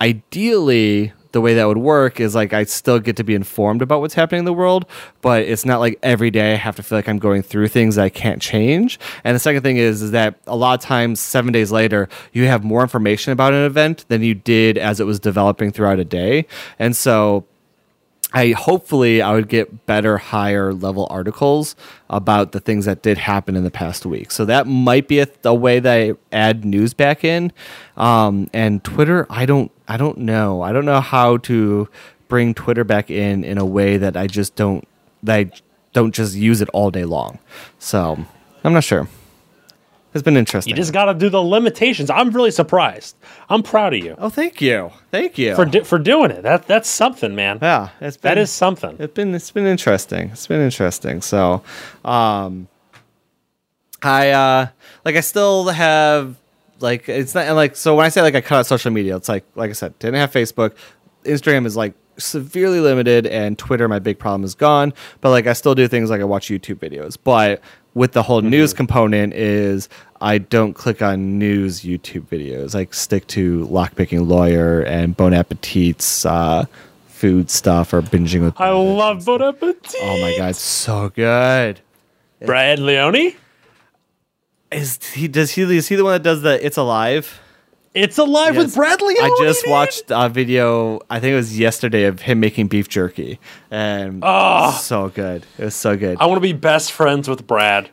[0.00, 4.00] ideally the way that would work is like I still get to be informed about
[4.00, 4.86] what's happening in the world,
[5.20, 7.96] but it's not like every day I have to feel like I'm going through things
[7.96, 8.98] that I can't change.
[9.24, 12.46] And the second thing is is that a lot of times 7 days later you
[12.46, 16.04] have more information about an event than you did as it was developing throughout a
[16.04, 16.46] day.
[16.78, 17.44] And so
[18.34, 21.76] I hopefully I would get better, higher level articles
[22.10, 24.32] about the things that did happen in the past week.
[24.32, 27.52] So that might be a, a way that I add news back in.
[27.96, 30.62] Um, and Twitter, I don't, I don't know.
[30.62, 31.88] I don't know how to
[32.26, 34.86] bring Twitter back in in a way that I just don't,
[35.22, 35.50] that I
[35.92, 37.38] don't just use it all day long.
[37.78, 38.18] So
[38.64, 39.08] I'm not sure.
[40.14, 40.70] It's been interesting.
[40.70, 42.08] You just got to do the limitations.
[42.08, 43.16] I'm really surprised.
[43.48, 45.56] I'm proud of you oh, thank you, thank you.
[45.56, 46.42] for di- for doing it.
[46.42, 47.58] That that's something, man.
[47.60, 48.96] yeah, it's been, That is something.
[48.98, 50.30] it's been it's been interesting.
[50.30, 51.20] It's been interesting.
[51.20, 51.62] So,
[52.04, 52.68] um,
[54.02, 54.66] I uh,
[55.04, 56.36] like I still have
[56.80, 59.28] like it's not like so when I say like I cut out social media, it's
[59.28, 60.74] like like I said, didn't have Facebook.
[61.24, 64.92] Instagram is like severely limited, and Twitter, my big problem is gone.
[65.20, 67.60] But like I still do things like I watch YouTube videos, but
[67.94, 69.88] with the whole news component is
[70.20, 72.74] I don't click on news YouTube videos.
[72.74, 76.66] I stick to lockpicking lawyer and Bon Appetit's uh,
[77.06, 78.60] food stuff or binging with.
[78.60, 79.94] I love Bon Appetit.
[80.02, 81.80] Oh my god, so good.
[82.44, 83.34] Brad Leone.
[84.72, 87.40] Is he does he is he the one that does the It's Alive?
[87.94, 88.74] It's alive with Yes.
[88.74, 89.16] Brad Leone.
[89.22, 90.98] I just watched a video.
[91.08, 93.38] I think it was yesterday of him making beef jerky,
[93.70, 94.72] and Ah.
[94.72, 95.46] so good.
[95.58, 96.16] It was so good.
[96.20, 97.90] I want to be best friends with Brad.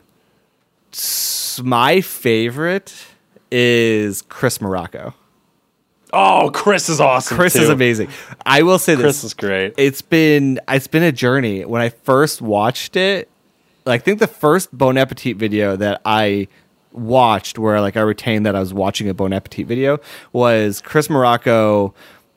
[1.62, 2.92] My favorite
[3.50, 5.14] is Chris Morocco.
[6.12, 7.36] Oh, Chris is awesome.
[7.36, 7.62] Chris too.
[7.62, 8.08] is amazing.
[8.44, 9.02] I will say this.
[9.02, 9.74] Chris is great.
[9.78, 11.64] it's been it's been a journey.
[11.64, 13.30] When I first watched it,
[13.86, 16.48] I think the first Bon Appetit video that I
[16.92, 19.98] watched, where like I retained that I was watching a Bon Appetit video,
[20.32, 21.94] was Chris Morocco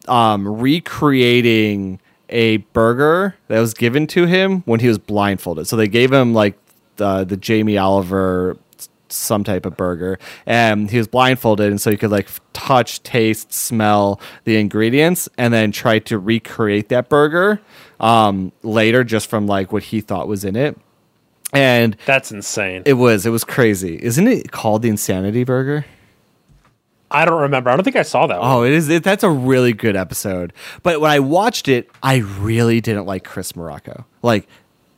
[0.07, 1.99] um, recreating
[2.29, 5.67] a burger that was given to him when he was blindfolded.
[5.67, 6.57] So they gave him like
[6.97, 8.57] the the Jamie Oliver
[9.07, 13.53] some type of burger and he was blindfolded and so he could like touch taste
[13.53, 17.61] smell the ingredients and then try to recreate that burger
[17.99, 20.77] um, later just from like what he thought was in it
[21.53, 22.83] and That's insane.
[22.85, 25.85] it was it was crazy isn't it called the insanity burger
[27.11, 27.69] I don't remember.
[27.69, 28.51] I don't think I saw that oh, one.
[28.51, 28.89] Oh, it is.
[28.89, 30.51] It, that's a really good episode.
[30.83, 34.47] But when I watched it, I really didn't like Chris Morocco, like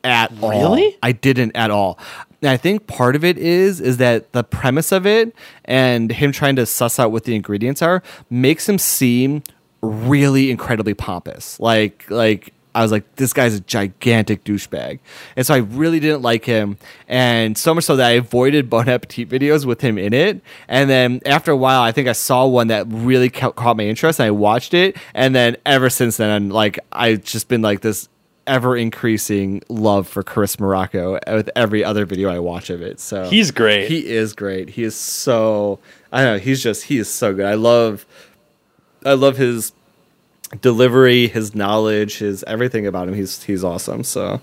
[0.04, 0.50] at all.
[0.50, 0.98] Really?
[1.04, 2.00] I didn't at all.
[2.42, 5.36] And I think part of it is is that the premise of it
[5.66, 9.44] and him trying to suss out what the ingredients are makes him seem
[9.82, 11.60] really incredibly pompous.
[11.60, 15.00] Like like I was like, this guy's a gigantic douchebag.
[15.36, 16.78] And so I really didn't like him.
[17.08, 20.42] And so much so that I avoided Bon Appetit videos with him in it.
[20.68, 23.86] And then after a while, I think I saw one that really ca- caught my
[23.86, 24.96] interest and I watched it.
[25.16, 28.10] And then ever since then, I'm like, I've just been like this
[28.46, 33.00] ever increasing love for Chris Morocco with every other video I watch of it.
[33.00, 33.90] So He's great.
[33.90, 34.70] He is great.
[34.70, 35.80] He is so,
[36.12, 37.46] I don't know, he's just, he is so good.
[37.48, 38.06] I love,
[39.04, 39.74] I love his
[40.62, 43.14] delivery, his knowledge, his everything about him.
[43.14, 44.04] He's he's awesome.
[44.04, 44.42] So,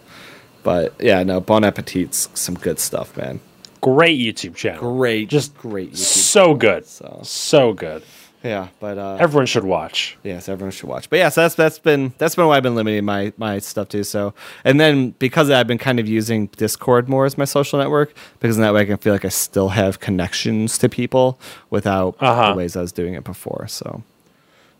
[0.62, 3.40] but yeah, no, Bon Appetit's some good stuff, man.
[3.80, 4.96] Great YouTube channel.
[4.96, 5.96] Great, Just great YouTube.
[5.96, 6.86] So good.
[6.86, 7.20] So.
[7.22, 8.02] So good.
[8.42, 10.18] Yeah, but uh, Everyone should watch.
[10.22, 11.09] Yes, everyone should watch.
[11.09, 14.05] But yes, that's that's been that's been why I've been limiting my my stuff to.
[14.05, 14.34] So,
[14.64, 17.78] and then because of that, I've been kind of using Discord more as my social
[17.78, 21.40] network because in that way I can feel like I still have connections to people
[21.70, 22.50] without Uh-huh.
[22.50, 23.66] the ways I was doing it before.
[23.66, 24.02] So,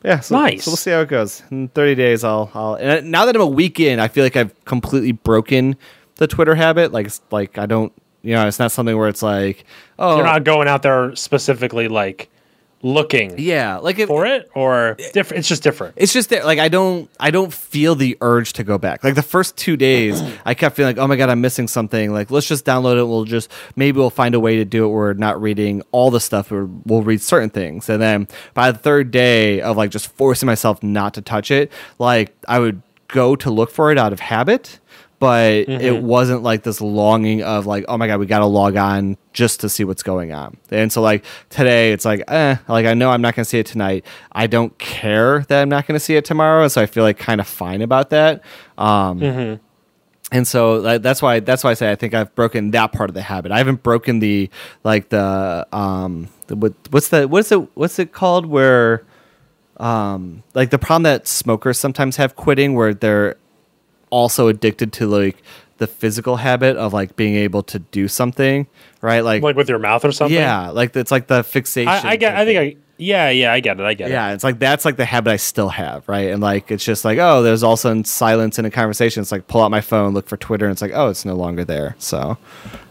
[0.05, 0.65] yeah, so, Nice.
[0.65, 1.43] So we'll see how it goes.
[1.51, 2.75] In 30 days, I'll I'll.
[2.75, 5.77] And now that I'm a week in, I feel like I've completely broken
[6.17, 6.93] the Twitter habit.
[6.93, 7.93] Like like I don't.
[8.23, 9.67] You know, it's not something where it's like,
[9.99, 12.31] oh, You're not going out there specifically like
[12.85, 15.41] looking yeah, like if, for it or different.
[15.41, 15.95] It's just different.
[15.97, 19.03] it's just that like I don't I don't feel the urge to go back.
[19.03, 22.13] Like the first two days, I kept feeling like, oh my god, I'm missing something.
[22.13, 23.05] Like let's just download it.
[23.05, 24.89] We'll just maybe we'll find a way to do it.
[24.89, 26.53] Where we're not reading all the stuff.
[26.53, 27.89] Or we'll read certain things.
[27.89, 31.73] And then by the third day of like just forcing myself not to touch it,
[31.99, 34.79] like I would go to look for it out of habit.
[35.25, 38.77] But it wasn't like this longing of like, oh my god, we got to log
[38.77, 40.57] on just to see what's going on.
[40.71, 43.59] And so like today, it's like, eh, like I know I'm not going to see
[43.59, 44.05] it tonight.
[44.33, 47.19] I don't care that I'm not going to see it tomorrow, so I feel like
[47.19, 48.43] kind of fine about that.
[48.79, 49.21] Um,
[50.33, 53.09] And so that- that's why that's why I say I think I've broken that part
[53.11, 53.53] of the habit.
[53.53, 54.51] I haven't broken the
[54.83, 59.05] like the um the, what, what's the what's it what's it called where
[59.79, 63.37] um like the problem that smokers sometimes have quitting where they're
[64.15, 65.43] also addicted to like
[65.79, 68.67] the physical habit of like being able to do something
[69.01, 70.37] right like, Like with your mouth or something.
[70.39, 72.37] yeah like it's like the fixation I, I get.
[72.37, 72.77] I think I.
[72.97, 73.29] Yeah.
[73.31, 73.53] Yeah.
[73.53, 73.83] I get it.
[73.83, 74.13] I get it.
[74.13, 77.05] yeah it's like that's like the habit i still have right and like it's just
[77.05, 80.15] like oh there's also in silence in a conversation it's like pull out my phone
[80.15, 82.39] look for twitter and it's like oh it's no longer there so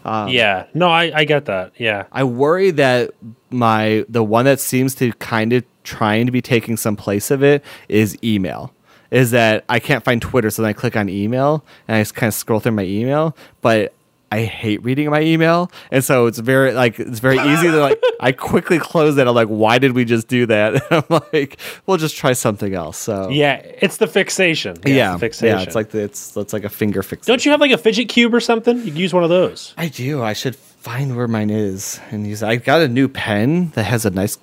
[0.06, 0.66] um, yeah.
[0.74, 1.72] No, I, I get that.
[1.78, 2.04] Yeah.
[2.12, 3.12] i worry that
[3.50, 7.42] my the one that seems to kind of trying to be taking some place of
[7.42, 8.74] it is email
[9.14, 12.16] is that i can't find twitter so then i click on email and i just
[12.16, 13.94] kind of scroll through my email but
[14.34, 18.02] I hate reading my email, and so it's very like it's very easy to like.
[18.20, 19.28] I quickly close it.
[19.28, 20.82] I'm like, why did we just do that?
[20.92, 22.98] I'm like, we'll just try something else.
[22.98, 23.58] So Yeah.
[23.58, 24.78] It's the fixation.
[24.88, 24.94] Yeah.
[24.96, 25.58] yeah, it's the fixation.
[25.60, 25.64] yeah.
[25.64, 27.28] It's like the, it's it's like a finger fix.
[27.28, 28.78] Don't you have like a fidget cube or something?
[28.80, 29.76] You can use one of those.
[29.78, 30.24] I do.
[30.24, 32.42] I should find where mine is and use.
[32.42, 34.40] I got a new pen that has a nice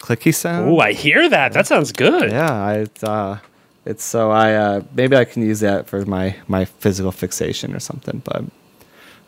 [0.00, 0.68] clicky sound.
[0.68, 1.52] Oh, I hear that.
[1.52, 2.30] That sounds good.
[2.30, 3.38] yeah, I uh,
[3.84, 7.80] it's so I uh, maybe I can use that for my my physical fixation or
[7.80, 8.22] something.
[8.24, 8.44] But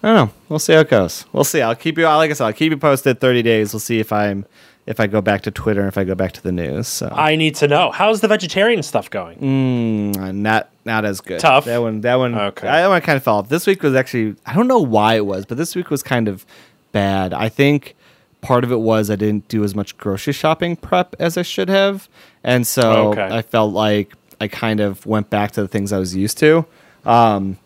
[0.02, 0.30] I don't know.
[0.48, 1.24] We'll see how it goes.
[1.32, 1.62] We'll see.
[1.62, 2.04] I'll keep you.
[2.04, 3.20] Like I said, I'll keep you posted.
[3.20, 3.72] Thirty days.
[3.72, 4.44] We'll see if I'm
[4.86, 6.88] if I go back to Twitter and if I go back to the news.
[6.88, 7.90] So I need to know.
[7.92, 9.38] How's the vegetarian stuff going?
[9.38, 11.40] Mm, not not as good.
[11.40, 11.66] Tough?
[11.66, 12.00] That one.
[12.00, 12.34] That one.
[12.34, 12.66] Okay.
[12.66, 13.48] That one kind of fell off.
[13.48, 14.36] This week was actually.
[14.44, 16.44] I don't know why it was, but this week was kind of
[16.90, 17.32] bad.
[17.32, 17.94] I think
[18.42, 21.70] part of it was I didn't do as much grocery shopping prep as I should
[21.70, 22.08] have,
[22.44, 23.28] and so Okay.
[23.30, 26.66] I felt like I kind of went back to the things I was used to.
[27.06, 27.56] Um,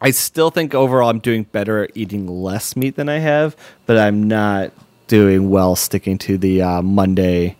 [0.00, 3.56] I still think overall I'm doing better at eating less meat than I have,
[3.86, 4.72] but I'm not
[5.06, 7.56] doing well sticking to the uh, Monday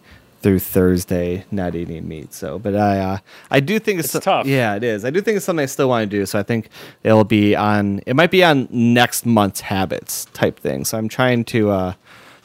[0.46, 2.32] through Thursday not eating meat.
[2.32, 3.18] So, but I uh,
[3.50, 4.46] I do think it's, It's tough.
[4.46, 5.04] Yeah, it is.
[5.04, 6.24] I do think it's something I still want to do.
[6.24, 6.68] So I think
[7.02, 8.00] it'll be on.
[8.06, 10.84] It might be on next month's habits type thing.
[10.84, 11.70] So I'm trying to.
[11.70, 11.92] Uh,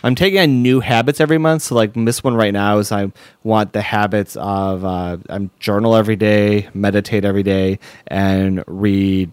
[0.04, 1.62] I'm taking on new habits every month.
[1.62, 3.12] So like this one right now is I
[3.44, 7.78] want the habits of uh, I'm journal every day, meditate every day,
[8.08, 9.32] and read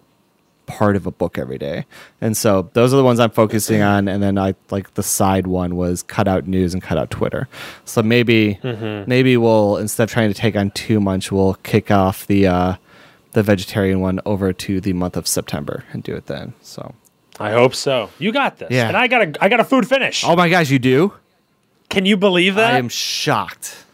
[0.69, 1.85] part of a book every day.
[2.21, 4.07] And so those are the ones I'm focusing on.
[4.07, 7.47] And then I like the side one was cut out news and cut out Twitter.
[7.85, 12.27] So maybe maybe we'll instead of trying to take on too much, we'll kick off
[12.27, 12.75] the uh,
[13.31, 16.53] the vegetarian one over to the month of September and do it then.
[16.61, 16.93] So
[17.39, 18.09] I hope so.
[18.19, 18.69] You got this.
[18.71, 18.87] Yeah.
[18.87, 20.23] And I got a I got a food finish.
[20.23, 21.13] oh my gosh, you do!
[21.89, 22.75] Can you believe that?
[22.75, 23.85] I am shocked.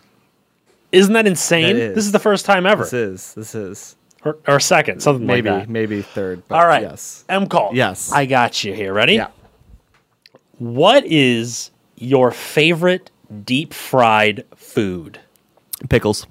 [0.92, 1.76] Isn't that insane?
[1.76, 1.96] That is.
[1.96, 2.84] This is the first time ever.
[2.84, 3.96] This is this is
[4.26, 5.70] or, or second, something maybe like that.
[5.70, 6.44] maybe third.
[6.48, 6.82] But All right.
[6.82, 7.24] Yes.
[7.30, 7.72] M call.
[7.74, 8.12] Yes.
[8.12, 8.92] I got you here.
[8.94, 9.14] Ready?
[9.16, 9.28] Yeah.
[10.58, 13.12] What is your favorite
[13.46, 15.20] deep fried food?
[15.90, 16.26] Pickles.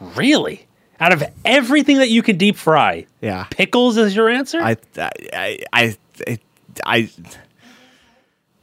[0.00, 0.66] Really?
[1.00, 3.44] Out of everything that you can deep fry, Yeah.
[3.50, 4.60] pickles is your answer?
[4.62, 5.96] I, I, I,
[6.26, 6.38] I,
[6.86, 7.10] I,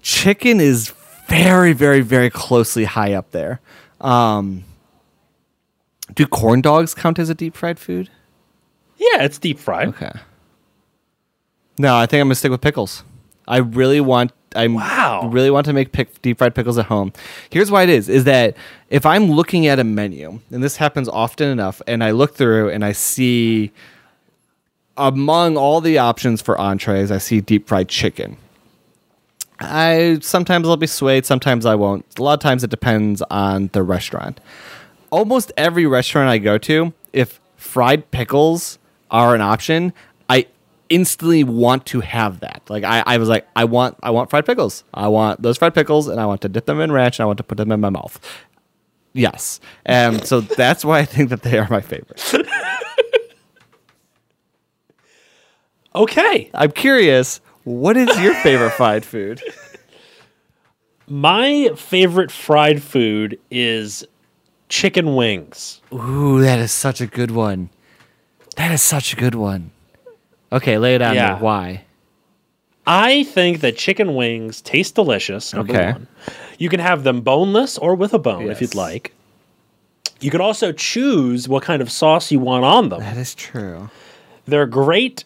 [0.02, 0.94] chicken is
[1.28, 3.60] very, very, very closely high up there.
[4.00, 4.64] Um,
[6.16, 8.10] do corn dogs count as a deep fried food?
[8.98, 9.88] yeah, it's deep fried.
[9.90, 10.12] Okay.
[11.80, 13.04] No, I think I'm gonna stick with pickles.
[13.48, 14.32] I really want.
[14.56, 15.30] I Wow.
[15.32, 17.14] really want to make pick, deep fried pickles at home.
[17.50, 18.56] Here's why it is: is that
[18.90, 22.70] if I'm looking at a menu, and this happens often enough, and I look through
[22.70, 23.72] and I see
[24.98, 28.38] among all the options for entrees, I see deep fried chicken.
[29.60, 32.06] I sometimes I'll be swayed, sometimes I won't.
[32.20, 34.40] A lot of times it depends on the restaurant.
[35.12, 39.94] Almost every restaurant I go to, if fried pickles are an option,
[40.30, 40.48] I
[40.90, 42.62] instantly want to have that.
[42.70, 44.84] Like I, I was like, I want I want fried pickles.
[44.94, 47.28] I want those fried pickles and I want to dip them in ranch and I
[47.28, 48.20] want to put them in my mouth.
[49.14, 49.60] Yes.
[49.86, 52.34] And so that's why I think that they are my favorite.
[55.94, 56.50] Okay.
[56.54, 59.42] I'm curious, what is your favorite fried food?
[61.08, 64.06] My favorite fried food is
[64.72, 65.82] chicken wings.
[65.94, 67.70] Ooh, that is such a good one.
[68.56, 69.72] That is such a good one.
[70.52, 71.36] Okay, lay it on Yeah.
[71.36, 71.42] me.
[71.42, 71.84] Why?
[72.88, 75.54] I think that chicken wings taste delicious.
[75.54, 75.92] Number Okay.
[75.92, 76.08] one.
[76.58, 79.14] You can have them boneless or with a bone if you'd like.
[80.20, 83.00] You can also choose what kind of sauce you want on them.
[83.02, 83.90] That is true.
[84.48, 85.26] They're great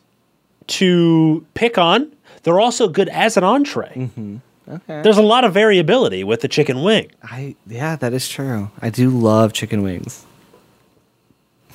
[0.67, 2.11] to pick on.
[2.43, 3.91] They're also good as an entree.
[3.95, 4.37] Mm-hmm.
[4.67, 5.01] Okay.
[5.03, 7.11] There's a lot of variability with the chicken wing.
[7.23, 8.71] I yeah, that is true.
[8.81, 10.25] I do love chicken wings.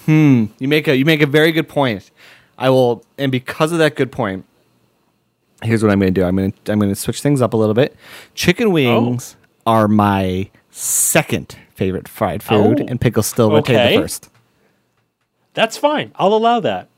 [0.07, 0.47] Hmm.
[0.59, 2.11] You make a you make a very good point.
[2.59, 4.45] I will, and because of that good point,
[5.63, 6.27] here's what I'm going to do.
[6.27, 7.95] I'm going to I'm going to switch things up a little bit.
[8.35, 9.37] Chicken wings
[9.67, 12.87] are my second favorite fried food, Oh.
[12.89, 13.97] and pickles still rotate Okay.
[13.97, 14.29] the first.
[15.55, 16.13] That's fine.
[16.17, 16.89] I'll allow that.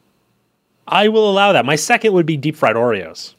[0.86, 1.64] I will allow that.
[1.64, 3.34] My second would be deep fried Oreos.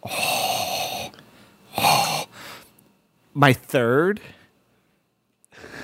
[3.33, 4.21] My third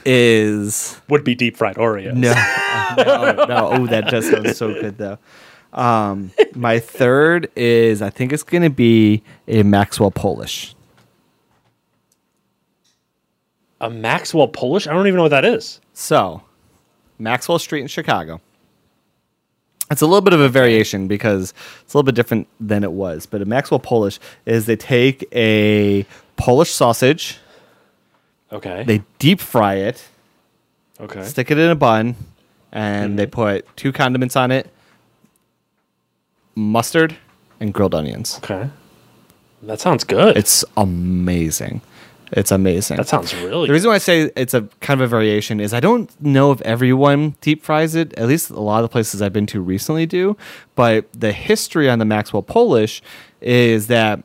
[0.05, 2.13] is Would be deep fried Oreos.
[2.13, 2.33] No,
[3.03, 3.69] no, no.
[3.71, 5.17] Oh, that does sound so good though.
[5.73, 10.75] Um, my third is I think it's gonna be a Maxwell Polish.
[13.81, 14.87] A Maxwell Polish?
[14.87, 15.79] I don't even know what that is.
[15.93, 16.43] So,
[17.17, 18.41] Maxwell Street in Chicago.
[19.91, 22.91] It's a little bit of a variation because it's a little bit different than it
[22.91, 23.25] was.
[23.25, 26.05] But a Maxwell Polish is they take a
[26.39, 27.37] Polish sausage,
[28.51, 28.83] Okay.
[28.83, 30.07] they deep fry it,
[30.99, 31.23] okay.
[31.23, 32.15] stick it in a bun,
[32.71, 33.31] and they mm-hmm.
[33.31, 34.71] put two condiments on it
[36.59, 37.15] mustard
[37.59, 38.39] and grilled onions.
[38.43, 38.69] Okay.
[39.63, 40.37] That sounds good.
[40.37, 41.81] It's amazing.
[42.31, 42.97] It's amazing.
[42.97, 45.73] that sounds really the reason why I say it's a kind of a variation is
[45.73, 48.13] I don't know if everyone deep fries it.
[48.13, 50.37] At least a lot of the places I've been to recently do.
[50.75, 53.01] But the history on the Maxwell Polish
[53.41, 54.23] is that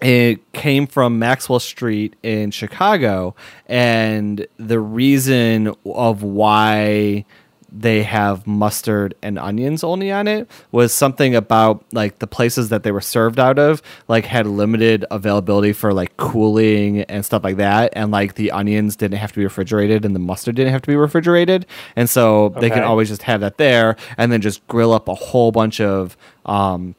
[0.00, 3.34] it came from Maxwell Street in Chicago,
[3.66, 7.24] and the reason of why
[7.72, 12.82] they have mustard and onions only on it was something about like the places that
[12.82, 17.56] they were served out of like had limited availability for like cooling and stuff like
[17.56, 20.82] that and like the onions didn't have to be refrigerated and the mustard didn't have
[20.82, 21.64] to be refrigerated
[21.96, 25.14] and so they can always just have that there and then just grill up a
[25.14, 26.94] whole bunch of um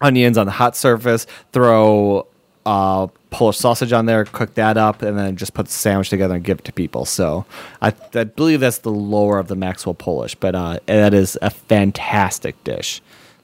[0.00, 2.26] onions on the hot surface, throw
[2.64, 6.34] uh, Polish sausage on there, cook that up, and then just put the sandwich together
[6.34, 7.04] and give it to people.
[7.04, 7.44] So
[7.80, 11.50] I, I believe that's the lore of the Maxwell Polish, but uh, that is a
[11.50, 13.00] fantastic dish.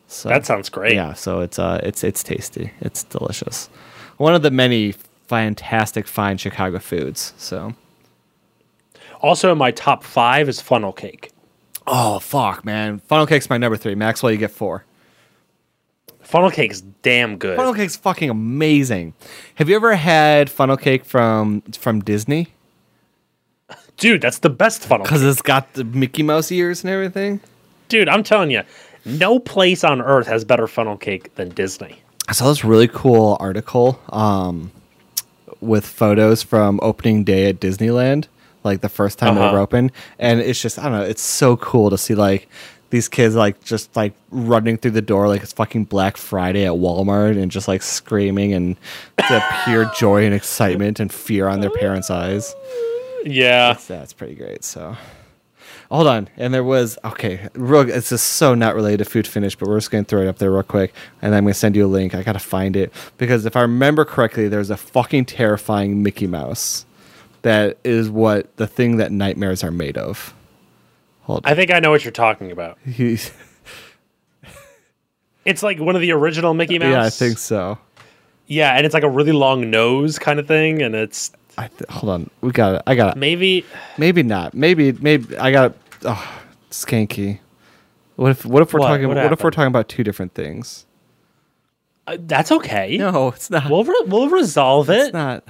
[0.08, 0.94] So That sounds great.
[0.94, 1.14] yeah.
[1.14, 2.72] So it's uh, it's it's tasty.
[2.80, 3.68] It's delicious.
[4.18, 4.92] One of the many
[5.28, 7.32] fantastic fine Chicago foods.
[7.38, 7.74] So
[9.20, 11.30] Also, in my top five is funnel cake.
[11.86, 13.94] oh fuck man, funnel cake's my number three.
[13.94, 14.84] Maxwell, you get four.
[16.32, 17.56] Funnel cake's damn good.
[17.58, 19.12] Funnel cake's fucking amazing.
[19.56, 22.48] Have you ever had funnel cake from from Disney?
[23.98, 25.10] Dude, that's the best funnel cake.
[25.10, 27.40] Because it's got the Mickey Mouse ears and everything.
[27.88, 28.62] Dude, I'm telling you,
[29.04, 32.00] no place on earth has better funnel cake than Disney.
[32.28, 34.72] I saw this really cool article um,
[35.60, 38.26] with photos from opening day at Disneyland,
[38.64, 39.52] like the first time they Uh-huh.
[39.52, 42.48] were open, and it's just I don't know, it's so cool to see like
[42.92, 46.72] these kids like just like running through the door like it's fucking Black Friday at
[46.72, 48.76] Walmart and just like screaming and
[49.16, 52.54] the pure joy and excitement and fear on their parents' eyes.
[53.24, 53.78] Yeah.
[53.88, 54.62] That's pretty great.
[54.62, 54.94] So,
[55.90, 56.28] hold on.
[56.36, 57.48] And there was okay.
[57.54, 60.28] Real, it's just so not related to food finish, but we're just gonna throw it
[60.28, 62.14] up there real quick, and I'm gonna send you a link.
[62.14, 66.84] I gotta find it because if I remember correctly, there's a fucking terrifying Mickey Mouse.
[67.40, 70.34] That is what the thing that nightmares are made of.
[71.22, 71.42] Hold.
[71.46, 72.78] I think I know what you're talking about.
[72.84, 73.30] He's,
[75.44, 76.90] It's like one of the original Mickey Mouse.
[76.92, 77.76] yeah, I think so.
[78.46, 81.90] Yeah, and it's like a really long nose kind of thing, and it's I th-
[81.90, 82.30] hold on.
[82.42, 82.82] We got it.
[82.86, 83.18] I got it.
[83.18, 83.64] maybe
[83.98, 84.54] Maybe not.
[84.54, 87.40] Maybe maybe I got oh, skanky.
[88.16, 88.88] What if what if we're What?
[88.88, 89.52] talking What what, if we're happened?
[89.54, 90.86] talking about two different things?
[92.06, 92.96] uh, that's okay.
[92.98, 93.68] No, it's not.
[93.68, 95.12] We'll re- we'll resolve it's it.
[95.12, 95.44] not.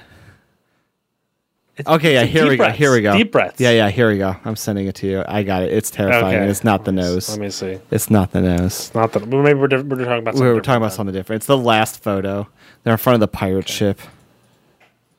[1.76, 2.68] It's- Okay, yeah, here we go.
[2.70, 3.16] Here we go.
[3.16, 3.58] Deep breaths.
[3.60, 4.36] Yeah, yeah, here we go.
[4.44, 5.24] I'm sending it to you.
[5.26, 5.72] I got it.
[5.72, 6.36] It's terrifying.
[6.36, 6.48] Okay.
[6.50, 7.30] It's not the Let me s- nose.
[7.30, 7.78] Let me see.
[7.90, 8.62] It's not the nose.
[8.88, 9.20] It's not the.
[9.20, 10.34] Maybe we're, we're talking about.
[10.34, 11.40] Something were talking about different something different.
[11.40, 12.46] It's the last photo.
[12.84, 14.00] They're in front of the pirate ship.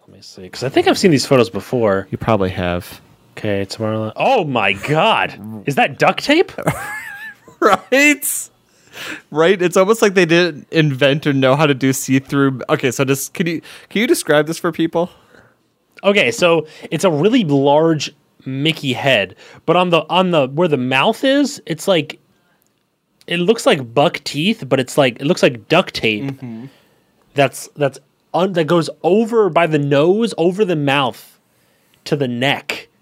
[0.02, 2.08] Let me see, because I think I've seen these photos before.
[2.12, 3.02] You probably have.
[3.36, 4.14] Okay, tomorrow.
[4.16, 6.52] Oh my God, is that duct tape?
[7.60, 8.50] Right?
[9.32, 9.62] right?
[9.62, 12.62] It's almost like they didn't invent or know how to do see-through.
[12.70, 15.10] Okay, so just can you can you describe this for people?
[16.04, 18.14] Okay, so it's a really large
[18.46, 19.36] Mickey head,
[19.66, 22.20] but on the on the where the mouth is, it's like
[23.28, 26.26] it looks like buck teeth, but it's like it looks like duct tape.
[26.26, 26.66] Mm-hmm.
[27.36, 28.00] That's that's
[28.34, 31.40] un, that goes over by the nose, over the mouth
[32.06, 32.90] to the neck.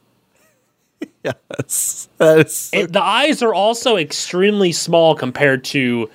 [1.24, 6.10] Yes, that is so It, the eyes are also extremely small compared to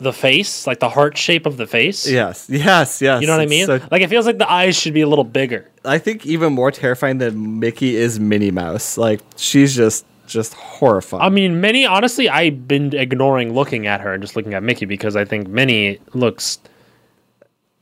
[0.00, 2.06] the face, like the heart shape of the face.
[2.08, 3.20] Yes, yes, yes.
[3.20, 3.66] You know what I mean?
[3.66, 5.68] so- like it feels like the eyes should be a little bigger.
[5.84, 8.96] I think even more terrifying than Mickey is Minnie Mouse.
[8.98, 11.22] Like she's just just horrifying.
[11.22, 14.84] I mean, Minnie, honestly, I've been ignoring looking at her and just looking at Mickey
[14.86, 16.58] because I think Minnie looks.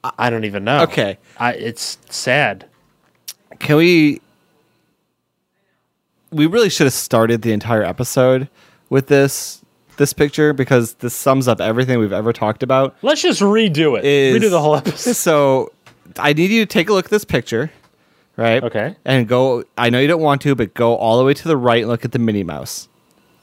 [0.02, 0.82] I- I don't even know.
[0.84, 1.18] Okay.
[1.38, 2.66] I, it's sad.
[3.58, 4.20] Can we?
[6.30, 8.48] We really should have started the entire episode
[8.90, 9.64] with this
[9.98, 12.96] this picture because this sums up everything we've ever talked about.
[13.02, 14.04] Let's just redo it.
[14.04, 15.12] Is- redo the whole episode.
[15.16, 15.72] So,
[16.18, 17.70] I need you to take a look at this picture,
[18.36, 18.62] right?
[18.64, 18.96] Okay.
[19.04, 19.64] And go.
[19.76, 21.88] I know you don't want to, but go all the way to the right and
[21.90, 22.88] look at the Minnie Mouse.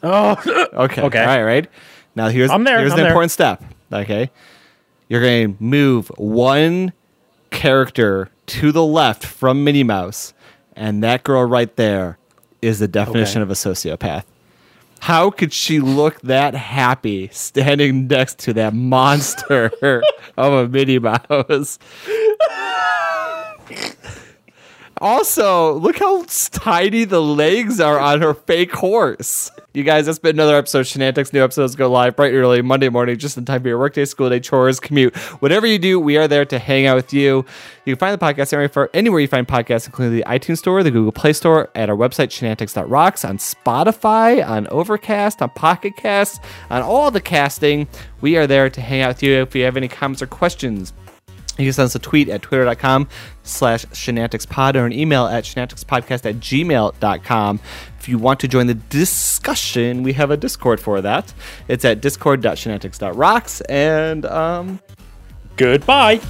[0.02, 0.32] Oh,
[0.74, 1.02] Okay.
[1.04, 1.20] Okay.
[1.22, 1.44] All right.
[1.44, 1.68] Right.
[2.16, 3.12] Now here's I'm there, here's I'm the there.
[3.12, 3.64] important step.
[3.94, 4.32] Okay.
[5.10, 6.92] You're going to move one
[7.52, 10.34] character to the left from Minnie Mouse,
[10.76, 12.18] and that girl right there
[12.62, 13.44] is the definition Okay.
[13.44, 14.24] of a sociopath.
[15.00, 19.72] How could she look that happy standing next to that monster
[20.38, 21.78] of a Minnie Mouse?
[25.02, 29.52] Also, look how tiny the legs are on her fake horse.
[29.74, 31.34] You guys, that's been another episode of Shenantics.
[31.34, 34.06] New episodes go live bright and early Monday morning, just in time for your workday,
[34.06, 35.14] school day, chores, commute.
[35.42, 37.46] Whatever you do, we are there to hang out with you.
[37.84, 40.82] You can find the podcast anywhere, for, anywhere you find podcasts, including the iTunes Store,
[40.82, 46.42] the Google Play Store, at our website, shenantics.rocks, on Spotify, on Overcast, on Pocket Cast,
[46.70, 47.90] on all the casting.
[48.22, 49.42] We are there to hang out with you.
[49.42, 50.94] If you have any comments or questions,
[51.58, 53.08] you can send us a tweet at twitter.com
[53.44, 57.60] slash shenanticspod or an email at shenanticspodcast at gmail.com.
[58.00, 61.34] If you want to join the discussion, we have a Discord for that.
[61.68, 63.62] It's at discord.shenantics.rocks.
[63.62, 64.80] And um,
[65.56, 66.22] goodbye.